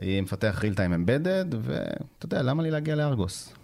היא 0.00 0.22
מפתח 0.22 0.62
real 0.62 0.76
time 0.76 1.08
embedded, 1.08 1.56
ואתה 1.60 2.26
יודע, 2.26 2.42
למה 2.42 2.62
לי 2.62 2.70
להגיע 2.70 2.94
לארגוס? 2.94 3.54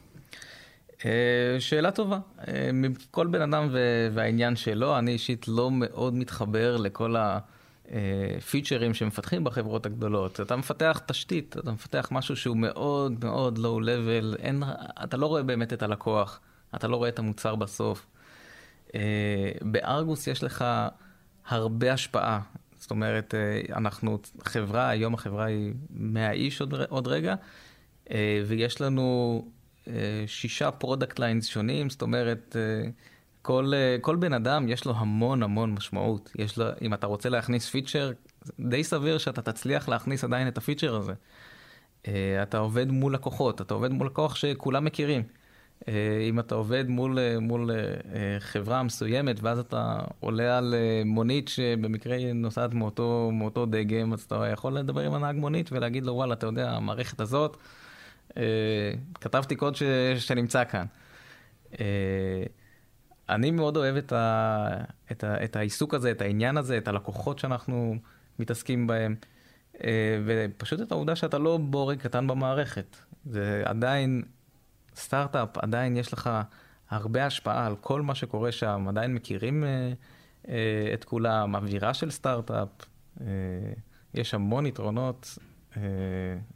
אה, 1.05 1.57
שאלה 1.59 1.91
טובה. 1.91 2.19
אה, 2.49 2.71
כל 3.11 3.27
בן 3.27 3.43
אדם 3.43 3.69
והעניין 4.15 4.57
שלו, 4.57 4.99
אני 4.99 5.13
אישית 5.13 5.49
לא 5.49 5.71
מאוד 5.71 6.15
מתחבר 6.15 6.77
לכל 6.77 7.17
הפיצ'רים 7.19 7.62
אה, 7.91 8.39
שמפתחים 8.93 9.45
בחברות 9.45 9.87
הגדולות. 9.87 10.41
אתה 10.41 10.57
מפתח 10.57 11.01
תשתית, 11.07 11.57
אתה 11.59 11.73
מפתח 11.73 12.09
משהו 12.11 12.37
שהוא 12.37 12.57
מאוד 12.57 13.25
מאוד 13.25 13.59
לואו 13.59 13.81
לבל, 13.81 14.37
אתה 15.05 15.17
לא 15.17 15.27
רואה 15.27 15.43
באמת 15.43 15.73
את 15.73 15.83
הלקוח, 15.83 16.41
אתה 16.75 16.89
לא 16.89 16.97
רואה 16.97 17.09
את 17.09 17.19
המוצר 17.19 17.55
בסוף. 17.55 18.07
בארגוס 19.63 20.27
יש 20.27 20.45
לך 20.45 20.65
הרבה 21.49 21.93
השפעה. 21.93 22.41
זאת 22.77 22.91
אומרת, 22.91 23.35
אנחנו 23.77 24.19
חברה, 24.45 24.89
היום 24.89 25.15
החברה 25.15 25.45
היא 25.45 25.73
100 25.91 26.33
איש 26.33 26.61
עוד, 26.61 26.75
עוד 26.89 27.07
רגע, 27.07 27.35
ויש 28.47 28.81
לנו 28.81 29.43
שישה 30.27 30.71
product 30.71 31.19
lines 31.19 31.47
שונים, 31.47 31.91
זאת 31.91 32.03
אומרת, 32.03 32.57
אה, 32.59 32.91
כל, 33.43 33.73
אה, 33.75 33.97
כל 34.01 34.17
בן 34.17 34.33
אדם 34.33 34.69
יש 34.69 34.85
לו 34.85 34.95
המון 34.97 35.43
המון 35.43 35.75
משמעות. 35.75 36.33
יש 36.39 36.59
לו, 36.59 36.65
אם 36.83 36.95
אתה 36.95 37.07
רוצה 37.07 37.29
להכניס 37.29 37.69
פיצ'ר, 37.69 38.13
די 38.61 38.85
סביר 38.85 39.19
שאתה 39.19 39.43
תצליח 39.43 39.89
להכניס 39.89 40.25
עדיין 40.25 40.49
את 40.49 40.59
הפיצ'ר 40.59 40.97
הזה. 40.97 41.13
אה, 42.09 42.43
אתה 42.43 42.59
עובד 42.59 42.91
מול 42.91 43.15
לקוחות, 43.15 43.61
אתה 43.61 43.75
עובד 43.75 43.91
מול 43.91 44.07
לקוח 44.07 44.35
שכולם 44.35 44.85
מכירים. 44.85 45.23
אם 46.29 46.39
אתה 46.39 46.55
עובד 46.55 46.89
מול, 46.89 47.19
מול 47.41 47.71
חברה 48.39 48.83
מסוימת 48.83 49.41
ואז 49.43 49.59
אתה 49.59 49.99
עולה 50.21 50.59
על 50.59 50.75
מונית 51.05 51.49
שבמקרה 51.49 52.17
נוסעת 52.35 52.75
מאותו, 52.75 53.31
מאותו 53.33 53.67
דגם, 53.67 54.13
אז 54.13 54.21
אתה 54.21 54.47
יכול 54.53 54.73
לדבר 54.79 55.01
עם 55.01 55.15
הנהג 55.15 55.37
מונית 55.37 55.73
ולהגיד 55.73 56.07
לו 56.07 56.15
וואלה, 56.15 56.35
אתה 56.35 56.47
יודע, 56.47 56.71
המערכת 56.71 57.21
הזאת, 57.21 57.57
אה, 58.37 58.93
כתבתי 59.15 59.57
קוד 59.57 59.77
ש, 59.77 59.83
שנמצא 60.19 60.65
כאן. 60.65 60.87
אה, 63.31 63.35
אני 63.35 63.51
מאוד 63.51 63.77
אוהב 63.77 63.97
את, 63.97 64.13
ה, 64.13 64.69
את, 65.13 65.25
ה, 65.25 65.45
את 65.45 65.57
העיסוק 65.57 65.95
הזה, 65.95 66.11
את 66.11 66.21
העניין 66.21 66.57
הזה, 66.57 66.79
את 66.79 66.89
הלקוחות 66.89 67.39
שאנחנו 67.39 67.97
מתעסקים 68.39 68.87
בהם, 68.87 69.15
אה, 69.85 70.19
ופשוט 70.27 70.81
את 70.81 70.93
העובדה 70.93 71.17
שאתה 71.17 71.39
לא 71.39 71.57
בורג 71.57 71.99
קטן 71.99 72.27
במערכת. 72.27 72.97
זה 73.25 73.63
עדיין 73.65 74.23
סטארט-אפ, 74.97 75.59
עדיין 75.59 75.97
יש 75.97 76.13
לך 76.13 76.31
הרבה 76.91 77.27
השפעה 77.27 77.67
על 77.67 77.77
כל 77.77 78.03
מה 78.03 78.15
שקורה 78.15 78.53
שם, 78.53 78.85
עדיין 78.89 79.15
מכירים 79.15 79.65
את 80.95 81.05
כולם, 81.05 81.57
אווירה 81.57 81.95
של 81.95 82.11
סטארט-אפ, 82.11 82.69
יש 84.15 84.35
המון 84.35 84.67
יתרונות 84.67 85.39
אה, 85.77 85.83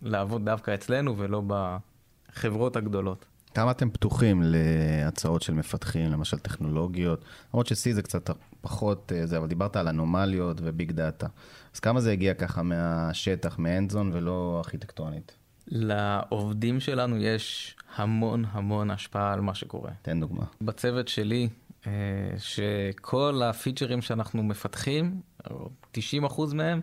לעבוד 0.03 0.45
דווקא 0.45 0.75
אצלנו 0.75 1.19
ולא 1.19 1.43
בחברות 1.47 2.77
הגדולות. 2.77 3.27
כמה 3.57 3.71
אתם 3.71 3.91
פתוחים 3.91 4.43
להצעות 4.45 5.43
של 5.43 5.55
מפתחים, 5.55 6.13
למשל 6.13 6.39
טכנולוגיות? 6.39 7.25
למרות 7.53 7.67
ש-C 7.67 7.93
זה 7.93 8.03
קצת 8.03 8.31
פחות 8.61 9.13
אה, 9.15 9.27
זה, 9.27 9.37
אבל 9.37 9.47
דיברת 9.47 9.77
על 9.77 9.89
אנומליות 9.89 10.61
וביג 10.63 10.93
דאטה. 10.93 11.27
אז 11.75 11.81
כמה 11.81 12.01
זה 12.01 12.13
הגיע 12.13 12.35
ככה 12.35 12.63
מהשטח, 12.63 13.59
מאנזון 13.59 14.11
ולא 14.15 14.55
ארכיטקטונית? 14.65 15.33
לעובדים 15.67 16.81
שלנו 16.81 17.17
יש 17.17 17.77
המון 17.97 18.45
המון 18.51 18.91
השפעה 18.91 19.33
על 19.33 19.41
מה 19.41 19.55
שקורה. 19.55 19.91
תן 20.03 20.21
דוגמה. 20.21 20.45
בצוות 20.61 21.09
שלי, 21.09 21.49
אה, 21.87 21.93
שכל 22.39 23.43
הפיצ'רים 23.45 24.03
שאנחנו 24.03 24.43
מפתחים, 24.43 25.21
90% 25.93 26.55
מהם, 26.55 26.81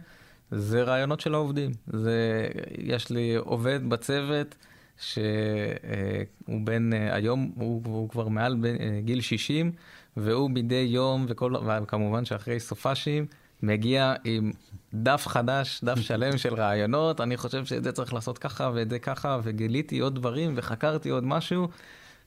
זה 0.51 0.83
רעיונות 0.83 1.19
של 1.19 1.33
העובדים. 1.33 1.71
זה, 1.87 2.47
יש 2.77 3.09
לי 3.09 3.35
עובד 3.35 3.89
בצוות 3.89 4.55
שהוא 4.97 6.61
בן, 6.63 6.93
אה, 6.93 7.15
היום 7.15 7.51
הוא, 7.55 7.81
הוא 7.85 8.09
כבר 8.09 8.27
מעל 8.27 8.57
אה, 8.65 9.01
גיל 9.01 9.21
60, 9.21 9.71
והוא 10.17 10.49
מדי 10.49 10.85
יום, 10.89 11.25
וכל, 11.29 11.55
וכמובן 11.83 12.25
שאחרי 12.25 12.59
סופאשים, 12.59 13.25
מגיע 13.63 14.13
עם 14.23 14.51
דף 14.93 15.27
חדש, 15.27 15.83
דף 15.83 15.99
שלם 16.07 16.37
של 16.37 16.53
רעיונות, 16.53 17.21
אני 17.21 17.37
חושב 17.37 17.65
שאת 17.65 17.83
זה 17.83 17.91
צריך 17.91 18.13
לעשות 18.13 18.37
ככה 18.37 18.71
ואת 18.73 18.89
זה 18.89 18.99
ככה, 18.99 19.39
וגיליתי 19.43 19.99
עוד 19.99 20.15
דברים 20.15 20.53
וחקרתי 20.55 21.09
עוד 21.09 21.23
משהו, 21.23 21.67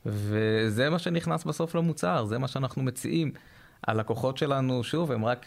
וזה 0.06 0.90
מה 0.90 0.99
שנכנס 0.99 1.44
בסוף 1.44 1.75
למוצר, 1.75 2.25
זה 2.25 2.38
מה 2.38 2.49
שאנחנו 2.49 2.82
מציעים. 2.82 3.32
הלקוחות 3.87 4.38
שלנו, 4.38 4.85
שוב, 4.85 5.12
הם 5.12 5.25
רק, 5.25 5.46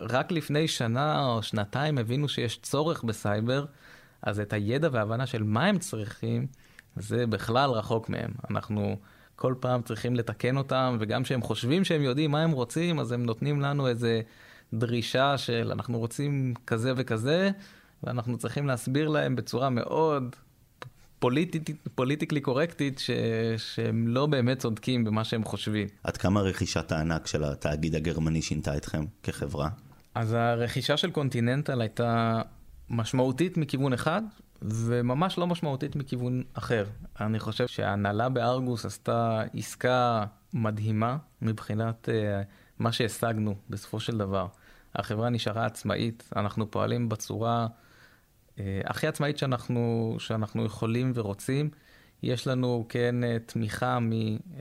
רק 0.00 0.32
לפני 0.32 0.68
שנה 0.68 1.26
או 1.26 1.42
שנתיים 1.42 1.98
הבינו 1.98 2.28
שיש 2.28 2.58
צורך 2.62 3.04
בסייבר, 3.04 3.64
אז 4.24 4.40
את 4.40 4.52
הידע 4.52 4.88
וההבנה 4.92 5.26
של 5.26 5.42
מה 5.42 5.64
הם 5.64 5.78
צריכים, 5.78 6.46
זה 6.96 7.26
בכלל 7.26 7.70
רחוק 7.70 8.08
מהם. 8.08 8.30
אנחנו 8.50 8.96
כל 9.36 9.54
פעם 9.60 9.82
צריכים 9.82 10.16
לתקן 10.16 10.56
אותם, 10.56 10.96
וגם 11.00 11.22
כשהם 11.22 11.42
חושבים 11.42 11.84
שהם 11.84 12.02
יודעים 12.02 12.30
מה 12.30 12.42
הם 12.42 12.50
רוצים, 12.50 12.98
אז 12.98 13.12
הם 13.12 13.26
נותנים 13.26 13.60
לנו 13.60 13.88
איזה 13.88 14.20
דרישה 14.72 15.38
של 15.38 15.70
אנחנו 15.72 15.98
רוצים 15.98 16.54
כזה 16.66 16.92
וכזה, 16.96 17.50
ואנחנו 18.02 18.38
צריכים 18.38 18.66
להסביר 18.66 19.08
להם 19.08 19.36
בצורה 19.36 19.70
מאוד 19.70 20.36
פוליטיקלי 21.94 22.40
קורקטית, 22.40 22.98
ש... 22.98 23.10
שהם 23.56 24.08
לא 24.08 24.26
באמת 24.26 24.58
צודקים 24.58 25.04
במה 25.04 25.24
שהם 25.24 25.44
חושבים. 25.44 25.88
עד 26.04 26.16
כמה 26.16 26.40
רכישת 26.40 26.92
הענק 26.92 27.26
של 27.26 27.44
התאגיד 27.44 27.94
הגרמני 27.94 28.42
שינתה 28.42 28.76
אתכם 28.76 29.04
כחברה? 29.22 29.68
אז 30.14 30.32
הרכישה 30.32 30.96
של 30.96 31.10
קונטיננטל 31.10 31.80
הייתה 31.80 32.42
משמעותית 32.90 33.56
מכיוון 33.56 33.92
אחד, 33.92 34.22
וממש 34.62 35.38
לא 35.38 35.46
משמעותית 35.46 35.96
מכיוון 35.96 36.42
אחר. 36.54 36.86
אני 37.20 37.38
חושב 37.38 37.66
שההנהלה 37.66 38.28
בארגוס 38.28 38.84
עשתה 38.84 39.42
עסקה 39.54 40.24
מדהימה 40.52 41.16
מבחינת 41.42 42.08
uh, 42.08 42.44
מה 42.78 42.92
שהשגנו 42.92 43.54
בסופו 43.70 44.00
של 44.00 44.18
דבר. 44.18 44.46
החברה 44.94 45.30
נשארה 45.30 45.66
עצמאית, 45.66 46.30
אנחנו 46.36 46.70
פועלים 46.70 47.08
בצורה 47.08 47.66
uh, 47.66 48.60
הכי 48.84 49.06
עצמאית 49.06 49.38
שאנחנו, 49.38 50.16
שאנחנו 50.18 50.64
יכולים 50.64 51.12
ורוצים. 51.14 51.70
יש 52.22 52.46
לנו 52.46 52.86
כן 52.88 53.14
uh, 53.22 53.52
תמיכה 53.52 53.98
מ, 53.98 54.10
uh, 54.10 54.58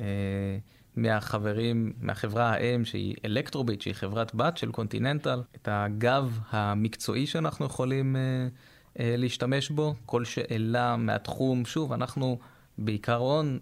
מהחברים, 0.96 1.94
מהחברה 2.02 2.50
האם 2.50 2.86
שהיא 2.86 3.16
אלקטרוביט, 3.26 3.82
שהיא 3.82 3.94
חברת 3.94 4.36
בת 4.36 4.58
של 4.58 4.72
קונטיננטל, 4.72 5.42
את 5.56 5.68
הגב 5.72 6.40
המקצועי 6.50 7.28
שאנחנו 7.28 7.66
יכולים 7.66 8.16
uh, 8.16 8.98
uh, 8.98 9.02
להשתמש 9.18 9.70
בו, 9.70 9.96
כל 10.06 10.26
שאלה 10.26 10.96
מהתחום, 10.96 11.66
שוב, 11.66 11.94
אנחנו 11.94 12.40
בעיקרון, 12.78 13.60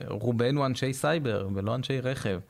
רובנו 0.00 0.66
אנשי 0.66 0.92
סייבר 0.92 1.48
ולא 1.54 1.74
אנשי 1.74 2.00
רכב. 2.00 2.40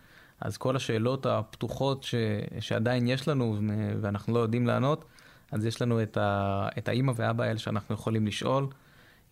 אז 0.40 0.56
כל 0.56 0.76
השאלות 0.76 1.26
הפתוחות 1.26 2.02
ש, 2.02 2.14
שעדיין 2.60 3.06
יש 3.06 3.28
לנו 3.28 3.56
ואנחנו 4.00 4.34
לא 4.34 4.38
יודעים 4.38 4.66
לענות, 4.66 5.04
אז 5.52 5.66
יש 5.66 5.82
לנו 5.82 6.02
את, 6.02 6.16
ה, 6.16 6.68
את 6.78 6.88
האימא 6.88 7.12
ואבא 7.16 7.44
האלה 7.44 7.58
שאנחנו 7.58 7.94
יכולים 7.94 8.26
לשאול. 8.26 8.66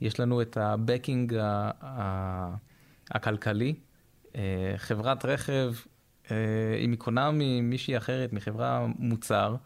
יש 0.01 0.21
לנו 0.21 0.43
את 0.43 0.57
ה 0.57 0.67
backing 0.67 1.39
הכלכלי. 3.11 3.75
אה, 4.37 4.75
חברת 4.77 5.25
רכב, 5.25 5.75
אה, 6.31 6.37
אם 6.81 6.91
היא 6.91 6.99
קונה 6.99 7.31
ממישהי 7.33 7.97
אחרת, 7.97 8.33
מחברה 8.33 8.87
מוצר, 8.99 9.57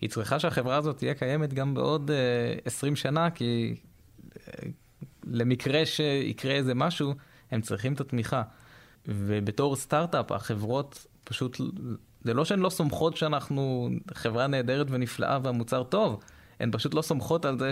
היא 0.00 0.10
צריכה 0.10 0.38
שהחברה 0.38 0.76
הזאת 0.76 0.96
תהיה 0.96 1.14
קיימת 1.14 1.54
גם 1.54 1.74
בעוד 1.74 2.10
20 2.64 2.92
אה, 2.92 2.96
שנה, 2.96 3.30
כי 3.30 3.76
למקרה 5.24 5.86
שיקרה 5.86 6.52
איזה 6.52 6.74
משהו, 6.74 7.14
הם 7.50 7.60
צריכים 7.60 7.92
את 7.92 8.00
התמיכה. 8.00 8.42
ובתור 9.06 9.76
סטארט-אפ, 9.76 10.32
החברות 10.32 11.06
פשוט, 11.24 11.60
זה 12.24 12.34
לא 12.34 12.44
שהן 12.44 12.58
לא 12.58 12.70
סומכות 12.70 13.16
שאנחנו 13.16 13.90
חברה 14.14 14.46
נהדרת 14.46 14.86
ונפלאה 14.90 15.38
והמוצר 15.42 15.82
טוב, 15.82 16.20
הן 16.60 16.70
פשוט 16.72 16.94
לא 16.94 17.02
סומכות 17.02 17.44
על 17.44 17.58
זה 17.58 17.70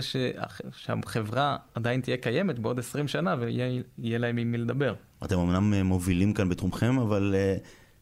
שהחברה 0.71 1.57
עדיין 1.75 2.01
תהיה 2.01 2.17
קיימת 2.17 2.59
בעוד 2.59 2.79
20 2.79 3.07
שנה 3.07 3.35
ויהיה 3.39 4.17
להם 4.17 4.37
עם 4.37 4.51
מי 4.51 4.57
לדבר. 4.57 4.93
אתם 5.23 5.39
אמנם 5.39 5.73
מובילים 5.73 6.33
כאן 6.33 6.49
בתחומכם, 6.49 6.99
אבל 6.99 7.35
אה, 7.37 7.55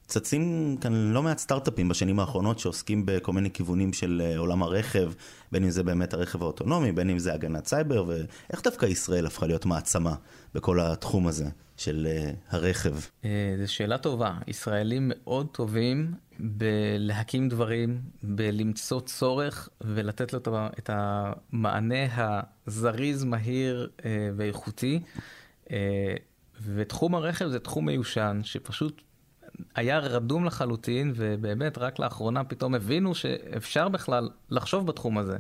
צצים 0.08 0.76
כאן 0.82 0.94
לא 0.94 1.24
מעט 1.24 1.38
סטארט-אפים 1.38 1.90
בשנים 1.90 2.20
האחרונות 2.20 2.60
שעוסקים 2.60 3.06
בכל 3.06 3.34
מיני 3.34 3.52
כיוונים 3.52 3.94
של 3.94 4.22
אה, 4.26 4.38
עולם 4.38 4.64
הרכב, 4.64 5.12
בין 5.52 5.64
אם 5.64 5.70
זה 5.70 5.84
באמת 5.84 6.14
הרכב 6.14 6.42
האוטונומי, 6.42 6.92
בין 6.92 7.10
אם 7.10 7.20
זה 7.20 7.34
הגנת 7.34 7.66
סייבר, 7.66 8.06
ואיך 8.08 8.64
דווקא 8.64 8.86
ישראל 8.86 9.26
הפכה 9.26 9.48
להיות 9.48 9.66
מעצמה 9.66 10.16
בכל 10.54 10.80
התחום 10.80 11.28
הזה 11.28 11.46
של 11.78 12.08
אה, 12.10 12.32
הרכב? 12.50 12.96
אה, 13.26 13.56
זו 13.62 13.74
שאלה 13.74 13.98
טובה. 13.98 14.38
ישראלים 14.48 15.12
מאוד 15.14 15.48
טובים 15.52 16.14
בלהקים 16.40 17.50
דברים, 17.50 18.02
בלמצוא 18.24 19.02
צורך 19.02 19.70
ולתת 19.82 20.34
לו 20.34 20.40
את 20.80 20.90
המענה 20.94 22.06
הזריז, 22.68 23.24
מהיר 23.24 23.90
ואיכותי. 24.36 25.00
ותחום 26.66 27.16
הרכב 27.16 27.48
זה 27.48 27.60
תחום 27.60 27.86
מיושן, 27.86 28.40
שפשוט 28.44 29.02
היה 29.76 30.00
רדום 30.00 30.46
לחלוטין, 30.46 31.14
ובאמת 31.16 31.78
רק 31.78 32.00
לאחרונה 32.00 32.44
פתאום 32.44 32.76
הבינו 32.76 33.16
שאפשר 33.16 33.90
בכלל 33.90 34.30
לחשוב 34.50 34.88
בתחום 34.88 35.18
הזה. 35.18 35.38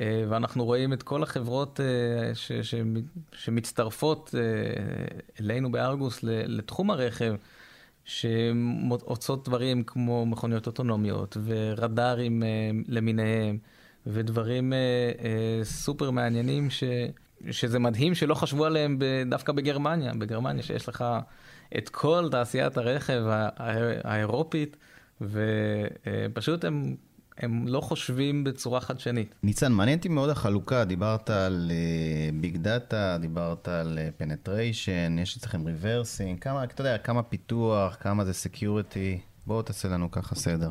אה, 0.00 0.24
ואנחנו 0.28 0.64
רואים 0.64 0.92
את 0.92 1.02
כל 1.02 1.22
החברות 1.22 1.80
אה, 1.80 2.34
ש, 2.34 2.52
ש, 2.52 2.74
שמצטרפות 3.32 4.34
אה, 4.38 4.40
אלינו 5.40 5.72
בארגוס 5.72 6.20
לתחום 6.22 6.90
הרכב, 6.90 7.34
שעושות 8.04 9.48
דברים 9.48 9.84
כמו 9.84 10.26
מכוניות 10.26 10.66
אוטונומיות 10.66 11.36
ורדארים 11.44 12.42
למיניהם, 12.88 13.58
ודברים 14.06 14.72
סופר 15.62 16.10
מעניינים 16.10 16.70
ש, 16.70 16.84
שזה 17.50 17.78
מדהים 17.78 18.14
שלא 18.14 18.34
חשבו 18.34 18.64
עליהם 18.64 18.98
דווקא 19.26 19.52
בגרמניה. 19.52 20.12
בגרמניה 20.18 20.62
שיש 20.62 20.88
לך... 20.88 21.04
את 21.78 21.88
כל 21.88 22.28
תעשיית 22.30 22.76
הרכב 22.76 23.22
האירופית, 24.04 24.76
ופשוט 25.20 26.64
הם... 26.64 26.96
הם 27.38 27.68
לא 27.68 27.80
חושבים 27.80 28.44
בצורה 28.44 28.80
חדשנית. 28.80 29.34
ניצן, 29.42 29.72
מעניין 29.72 29.98
אותי 29.98 30.08
מאוד 30.08 30.30
החלוקה, 30.30 30.84
דיברת 30.84 31.30
על 31.30 31.70
big 32.40 32.56
data, 32.56 33.18
דיברת 33.20 33.68
על 33.68 33.98
penetration, 34.16 35.16
אה, 35.18 35.20
יש 35.20 35.36
אצלכם 35.36 35.66
reversing, 35.66 36.38
כמה, 36.38 36.64
אתה 36.64 36.80
יודע, 36.80 36.98
כמה 36.98 37.22
פיתוח, 37.22 37.96
כמה 38.00 38.24
זה 38.24 38.32
security, 38.32 39.20
בוא 39.46 39.62
תעשה 39.62 39.88
לנו 39.88 40.10
ככה 40.10 40.34
סדר. 40.34 40.70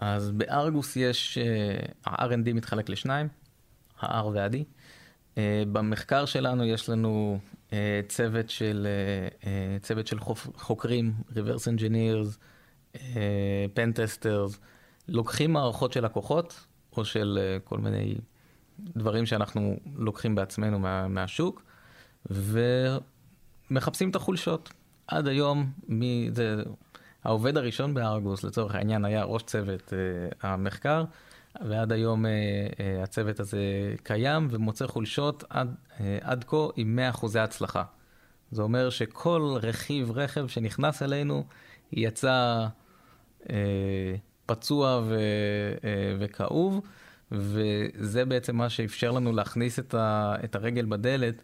אז 0.00 0.30
בארגוס 0.30 0.96
יש, 0.96 1.38
אה, 1.38 1.90
ה-R&D 2.06 2.52
מתחלק 2.54 2.88
לשניים, 2.88 3.28
ה-R 4.00 4.26
וה-D. 4.26 4.54
אה, 5.34 5.38
במחקר 5.72 6.24
שלנו 6.24 6.64
יש 6.64 6.88
לנו 6.88 7.38
אה, 7.38 7.61
צוות 8.08 8.50
של, 8.50 8.86
אה, 8.86 9.50
אה, 9.50 9.78
צוות 9.78 10.06
של 10.06 10.18
חוקרים, 10.56 11.12
reverse 11.30 11.68
engineers, 11.78 12.38
pen 13.74 13.96
testers, 13.96 14.58
לוקחים 15.08 15.52
מערכות 15.52 15.92
של 15.92 16.04
לקוחות, 16.04 16.66
או 16.96 17.04
של 17.04 17.58
כל 17.64 17.78
מיני 17.78 18.14
דברים 18.78 19.26
שאנחנו 19.26 19.76
לוקחים 19.96 20.34
בעצמנו 20.34 20.78
מה, 20.78 21.08
מהשוק, 21.08 21.62
ומחפשים 23.70 24.10
את 24.10 24.16
החולשות. 24.16 24.72
עד 25.06 25.28
היום, 25.28 25.72
מי, 25.88 26.28
זה, 26.32 26.62
העובד 27.24 27.56
הראשון 27.56 27.94
בארגוס, 27.94 28.44
לצורך 28.44 28.74
העניין, 28.74 29.04
היה 29.04 29.24
ראש 29.24 29.42
צוות 29.42 29.92
המחקר, 30.42 31.04
ועד 31.60 31.92
היום 31.92 32.24
uh, 32.24 32.28
uh, 32.28 33.02
הצוות 33.02 33.40
הזה 33.40 33.94
קיים 34.02 34.48
ומוצא 34.50 34.86
חולשות 34.86 35.44
עד, 35.50 35.74
uh, 35.90 36.00
עד 36.20 36.44
כה 36.44 36.56
עם 36.76 36.98
100% 37.14 37.38
הצלחה. 37.38 37.84
זה 38.50 38.62
אומר 38.62 38.90
שכל 38.90 39.54
רכיב 39.62 40.10
רכב 40.10 40.46
שנכנס 40.46 41.02
אלינו 41.02 41.44
יצא 41.92 42.66
פצוע 44.46 45.02
ו, 45.04 45.18
וכאוב, 46.18 46.80
וזה 47.32 48.24
בעצם 48.24 48.56
מה 48.56 48.70
שאפשר 48.70 49.10
לנו 49.10 49.32
להכניס 49.32 49.78
את, 49.78 49.94
ה, 49.94 50.34
את 50.44 50.54
הרגל 50.54 50.86
בדלת 50.86 51.42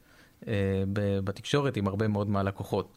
בתקשורת 1.25 1.77
עם 1.77 1.87
הרבה 1.87 2.09
מאוד 2.09 2.29
מהלקוחות. 2.31 2.97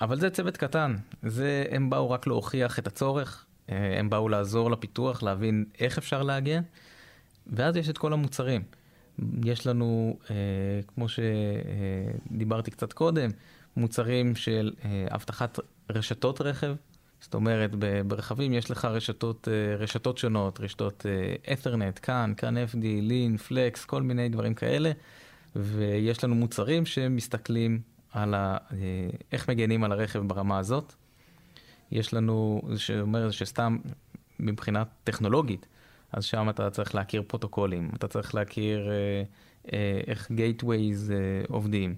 אבל 0.00 0.20
זה 0.20 0.30
צוות 0.30 0.56
קטן, 0.56 0.96
זה, 1.22 1.64
הם 1.70 1.90
באו 1.90 2.10
רק 2.10 2.26
להוכיח 2.26 2.78
את 2.78 2.86
הצורך, 2.86 3.45
הם 3.68 4.10
באו 4.10 4.28
לעזור 4.28 4.70
לפיתוח, 4.70 5.22
להבין 5.22 5.64
איך 5.80 5.98
אפשר 5.98 6.22
להגיע, 6.22 6.60
ואז 7.46 7.76
יש 7.76 7.88
את 7.88 7.98
כל 7.98 8.12
המוצרים. 8.12 8.62
יש 9.44 9.66
לנו, 9.66 10.18
כמו 10.86 11.06
שדיברתי 11.08 12.70
קצת 12.70 12.92
קודם, 12.92 13.30
מוצרים 13.76 14.36
של 14.36 14.72
אבטחת 15.10 15.58
רשתות 15.90 16.40
רכב, 16.40 16.74
זאת 17.20 17.34
אומרת, 17.34 17.70
ברכבים 18.06 18.52
יש 18.52 18.70
לך 18.70 18.84
רשתות, 18.84 19.48
אה, 19.50 19.76
רשתות 19.76 20.18
שונות, 20.18 20.60
רשתות 20.60 21.06
את'רנט, 21.52 21.98
כאן, 22.02 22.32
כאן 22.36 22.56
FD, 22.56 22.84
לין, 23.02 23.36
פלקס, 23.36 23.84
כל 23.84 24.02
מיני 24.02 24.28
דברים 24.28 24.54
כאלה, 24.54 24.92
ויש 25.56 26.24
לנו 26.24 26.34
מוצרים 26.34 26.86
שמסתכלים 26.86 27.80
על 28.12 28.34
ה, 28.34 28.56
אה, 28.72 28.76
איך 29.32 29.50
מגנים 29.50 29.84
על 29.84 29.92
הרכב 29.92 30.18
ברמה 30.18 30.58
הזאת. 30.58 30.94
יש 31.90 32.14
לנו, 32.14 32.62
זה 32.68 32.78
שאומר 32.78 33.30
שסתם 33.30 33.78
מבחינה 34.40 34.82
טכנולוגית, 35.04 35.66
אז 36.12 36.24
שם 36.24 36.50
אתה 36.50 36.70
צריך 36.70 36.94
להכיר 36.94 37.22
פרוטוקולים, 37.26 37.90
אתה 37.94 38.08
צריך 38.08 38.34
להכיר 38.34 38.90
אה, 38.90 39.22
אה, 39.72 40.00
איך 40.06 40.30
גייטווייז 40.30 41.10
אה, 41.10 41.16
עובדים. 41.48 41.94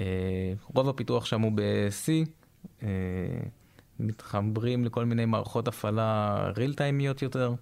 אה, 0.00 0.52
רוב 0.74 0.88
הפיתוח 0.88 1.24
שם 1.24 1.40
הוא 1.40 1.52
ב-C. 1.54 2.28
אה, 2.82 2.88
מתחברים 4.00 4.84
לכל 4.84 5.04
מיני 5.04 5.24
מערכות 5.24 5.68
הפעלה 5.68 6.36
ריל 6.56 6.74
טיימיות 6.74 7.22
יותר. 7.22 7.54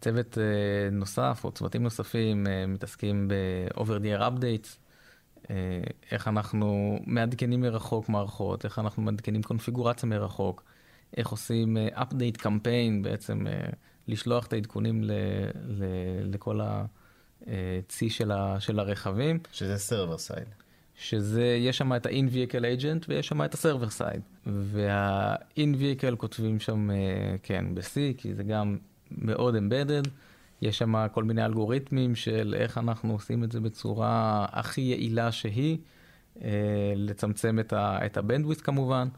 צוות 0.00 0.34
uh, 0.34 0.94
נוסף 0.94 1.40
או 1.44 1.52
צוותים 1.52 1.82
נוספים 1.82 2.46
uh, 2.46 2.48
מתעסקים 2.68 3.28
ב-over 3.28 4.02
the 4.02 4.20
updates, 4.20 4.76
איך 6.12 6.28
אנחנו 6.28 6.98
מעדכנים 7.06 7.60
מרחוק 7.60 8.08
מערכות, 8.08 8.64
איך 8.64 8.78
אנחנו 8.78 9.02
מעדכנים 9.02 9.42
קונפיגורציה 9.42 10.08
מרחוק, 10.08 10.62
איך 11.16 11.28
עושים 11.28 11.76
uh, 11.76 11.98
update 11.98 12.40
campaign, 12.40 13.02
בעצם 13.02 13.46
uh, 13.46 13.74
לשלוח 14.08 14.46
את 14.46 14.52
העדכונים 14.52 15.04
ל- 15.04 15.12
ל- 15.66 16.34
לכל 16.34 16.60
הצי 16.62 18.10
של, 18.10 18.30
ה- 18.32 18.56
של 18.60 18.78
הרכבים. 18.78 19.38
שזה 19.52 19.76
server 19.76 20.30
side. 20.30 20.64
שזה, 20.96 21.44
יש 21.60 21.78
שם 21.78 21.96
את 21.96 22.06
ה-in-vehicle 22.06 22.80
agent 22.80 23.04
ויש 23.08 23.28
שם 23.28 23.44
את 23.44 23.54
ה-server 23.54 24.00
side. 24.00 24.20
וה-in-vehicle 24.46 26.16
כותבים 26.16 26.60
שם, 26.60 26.90
אה, 26.90 26.96
כן, 27.42 27.74
ב-C, 27.74 27.94
כי 28.16 28.34
זה 28.34 28.42
גם 28.42 28.78
מאוד 29.10 29.54
embedded. 29.54 30.08
יש 30.62 30.78
שם 30.78 31.06
כל 31.12 31.24
מיני 31.24 31.44
אלגוריתמים 31.44 32.14
של 32.14 32.54
איך 32.58 32.78
אנחנו 32.78 33.12
עושים 33.12 33.44
את 33.44 33.52
זה 33.52 33.60
בצורה 33.60 34.46
הכי 34.50 34.80
יעילה 34.80 35.32
שהיא, 35.32 35.78
אה, 36.42 36.92
לצמצם 36.96 37.58
את, 37.58 37.72
ה- 37.72 38.06
את 38.06 38.16
הבנדוויץ 38.16 38.60
כמובן, 38.60 39.08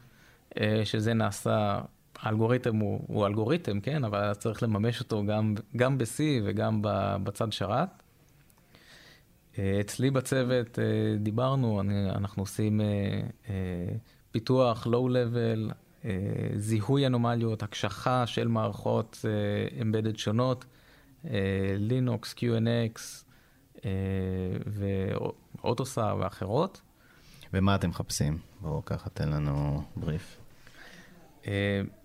אה, 0.59 0.81
שזה 0.85 1.13
נעשה, 1.13 1.81
האלגוריתם 2.19 2.75
הוא, 2.75 3.01
הוא 3.07 3.27
אלגוריתם, 3.27 3.79
כן, 3.79 4.03
אבל 4.03 4.33
צריך 4.33 4.63
לממש 4.63 4.99
אותו 4.99 5.25
גם, 5.25 5.55
גם 5.75 5.97
ב-C 5.97 6.19
וגם 6.43 6.79
בצד 7.23 7.51
שרת. 7.51 7.89
אה, 9.59 9.77
אצלי 9.81 10.11
בצוות 10.11 10.79
דיברנו, 11.19 11.81
אני, 11.81 12.09
אנחנו 12.09 12.43
עושים 12.43 12.81
פיתוח 14.31 14.87
לואו-לבל, 14.87 15.71
זיהוי 16.55 17.07
אנומליות, 17.07 17.63
הקשחה 17.63 18.27
של 18.27 18.47
מערכות 18.47 19.25
אמבדד 19.81 20.17
שונות, 20.17 20.65
לינוקס, 21.77 22.35
QNX 22.37 22.99
ואוטוסה 25.63 26.15
ואחרות. 26.19 26.81
ומה 27.53 27.75
אתם 27.75 27.89
מחפשים? 27.89 28.37
בואו 28.61 28.85
ככה 28.85 29.09
תן 29.09 29.29
לנו 29.29 29.83
בריף. 29.95 30.37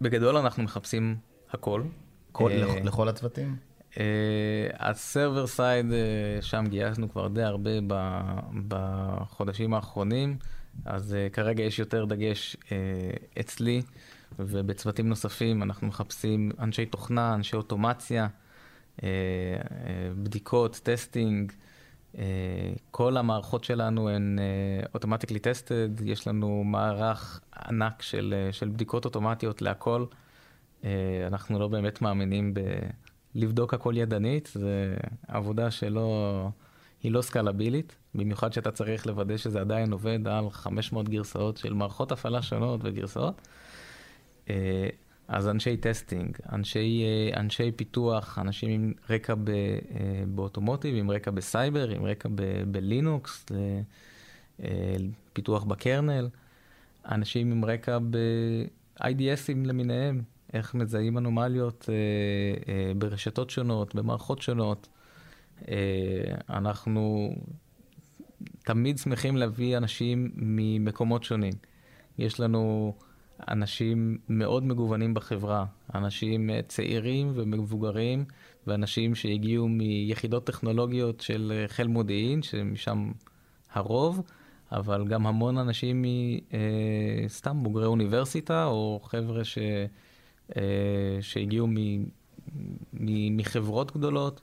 בגדול 0.01 0.37
אנחנו 0.37 0.63
מחפשים 0.63 1.17
הכל. 1.51 1.83
כל, 2.33 2.51
לכל 2.85 3.09
הצוותים? 3.09 3.57
הסרבר 4.79 5.47
סייד, 5.47 5.87
שם 6.41 6.65
גייסנו 6.69 7.11
כבר 7.11 7.29
די 7.29 7.43
הרבה 7.43 7.71
בחודשים 8.69 9.75
האחרונים, 9.75 10.37
אז 10.85 11.17
כרגע 11.33 11.63
יש 11.63 11.79
יותר 11.79 12.05
דגש 12.05 12.57
אצלי, 13.41 13.83
ובצוותים 14.39 15.09
נוספים 15.09 15.63
אנחנו 15.63 15.87
מחפשים 15.87 16.53
אנשי 16.59 16.87
תוכנה, 16.87 17.35
אנשי 17.35 17.57
אוטומציה, 17.57 18.27
בדיקות, 20.23 20.81
testing. 20.83 21.53
אה, 22.13 22.17
כל 22.91 23.17
המערכות 23.17 23.65
שלנו 23.65 24.09
הן 24.09 24.39
automatically 24.95 25.39
tested, 25.39 26.01
יש 26.01 26.29
לנו 26.29 26.65
מערך 26.65 27.41
ענק 27.69 28.03
של, 28.03 28.49
של 28.53 28.69
בדיקות 28.69 29.05
אוטומטיות 29.05 29.63
להכל. 29.63 30.05
אנחנו 31.27 31.59
לא 31.59 31.69
באמת 31.69 32.03
מאמינים 32.03 32.55
ב... 32.55 32.61
לבדוק 33.35 33.75
הכל 33.75 33.95
ידנית, 33.97 34.51
זה 34.55 34.97
עבודה 35.29 35.71
שלא, 35.71 36.49
היא 37.03 37.13
לא 37.13 37.23
סקלבילית, 37.23 37.97
במיוחד 38.15 38.53
שאתה 38.53 38.71
צריך 38.71 39.07
לוודא 39.07 39.37
שזה 39.37 39.61
עדיין 39.61 39.93
עובד 39.93 40.29
על 40.29 40.51
500 40.51 41.09
גרסאות 41.09 41.57
של 41.57 41.73
מערכות 41.73 42.13
הפעלה 42.13 42.43
שונות 42.43 42.81
וגרסאות. 42.85 43.49
אה, 45.33 45.37
אז 45.37 45.49
אנשי 45.49 45.77
testing, 45.77 46.37
אנשי, 46.53 47.03
אה, 47.05 47.41
אנשי 47.41 47.73
פיתוח, 47.73 48.39
אנשים 48.39 48.71
עם 48.71 48.93
רקע 49.11 49.35
ב, 49.35 49.49
אה, 49.49 49.55
ב 50.27 50.33
automotive, 50.33 50.97
עם 50.97 51.11
רקע 51.11 51.31
בסייבר, 51.31 51.89
עם 51.89 52.05
רקע 52.05 52.29
ב, 52.35 52.63
בלינוקס, 52.67 53.47
פיתוח 55.33 55.65
ב 55.65 55.73
kernel, 55.73 56.29
אנשים 57.09 57.53
עם 57.53 57.65
רקע 57.65 57.99
ב-IDS 57.99 59.19
ים 59.19 59.67
למיניהם, 59.67 60.23
איך 60.53 60.75
מזהים 60.75 61.19
אנומליות 61.19 61.89
אה, 61.89 61.95
אה, 62.75 62.95
ברשתות 62.95 63.51
שונות, 63.51 63.95
במערכות 63.95 64.43
שונות. 64.43 64.89
אה, 65.69 65.75
אנחנו 66.51 67.35
תמיד 68.65 68.99
שמחים 68.99 69.37
להביא 69.37 69.77
אנשים 69.77 70.31
ממקומות 70.37 71.25
שונים. 71.25 71.53
יש 72.19 72.41
לנו 72.41 72.95
אנשים 73.49 74.19
מאוד 74.29 74.65
מגוונים 74.65 75.15
בחברה, 75.15 75.65
אנשים 75.95 76.51
צעירים 76.69 77.33
ומבוגרים, 77.35 78.25
ואנשים 78.67 79.15
שהגיעו 79.15 79.69
מיחידות 79.69 80.47
טכנולוגיות 80.47 81.21
של 81.21 81.53
אה, 81.55 81.69
חיל 81.69 81.87
מודיעין, 81.87 82.43
שמשם 82.43 83.13
הרוב, 83.73 84.23
אבל 84.73 85.09
גם 85.09 85.27
המון 85.27 85.59
אנשים 85.59 86.05
מסתם 87.25 87.57
אה, 87.57 87.63
בוגרי 87.63 87.87
אוניברסיטה, 87.87 88.65
או 88.65 89.01
חבר'ה 89.05 89.45
ש... 89.45 89.59
אה, 90.57 91.19
שהגיעו 91.21 91.67
מ, 91.67 91.75
מ, 92.93 93.37
מחברות 93.37 93.97
גדולות. 93.97 94.41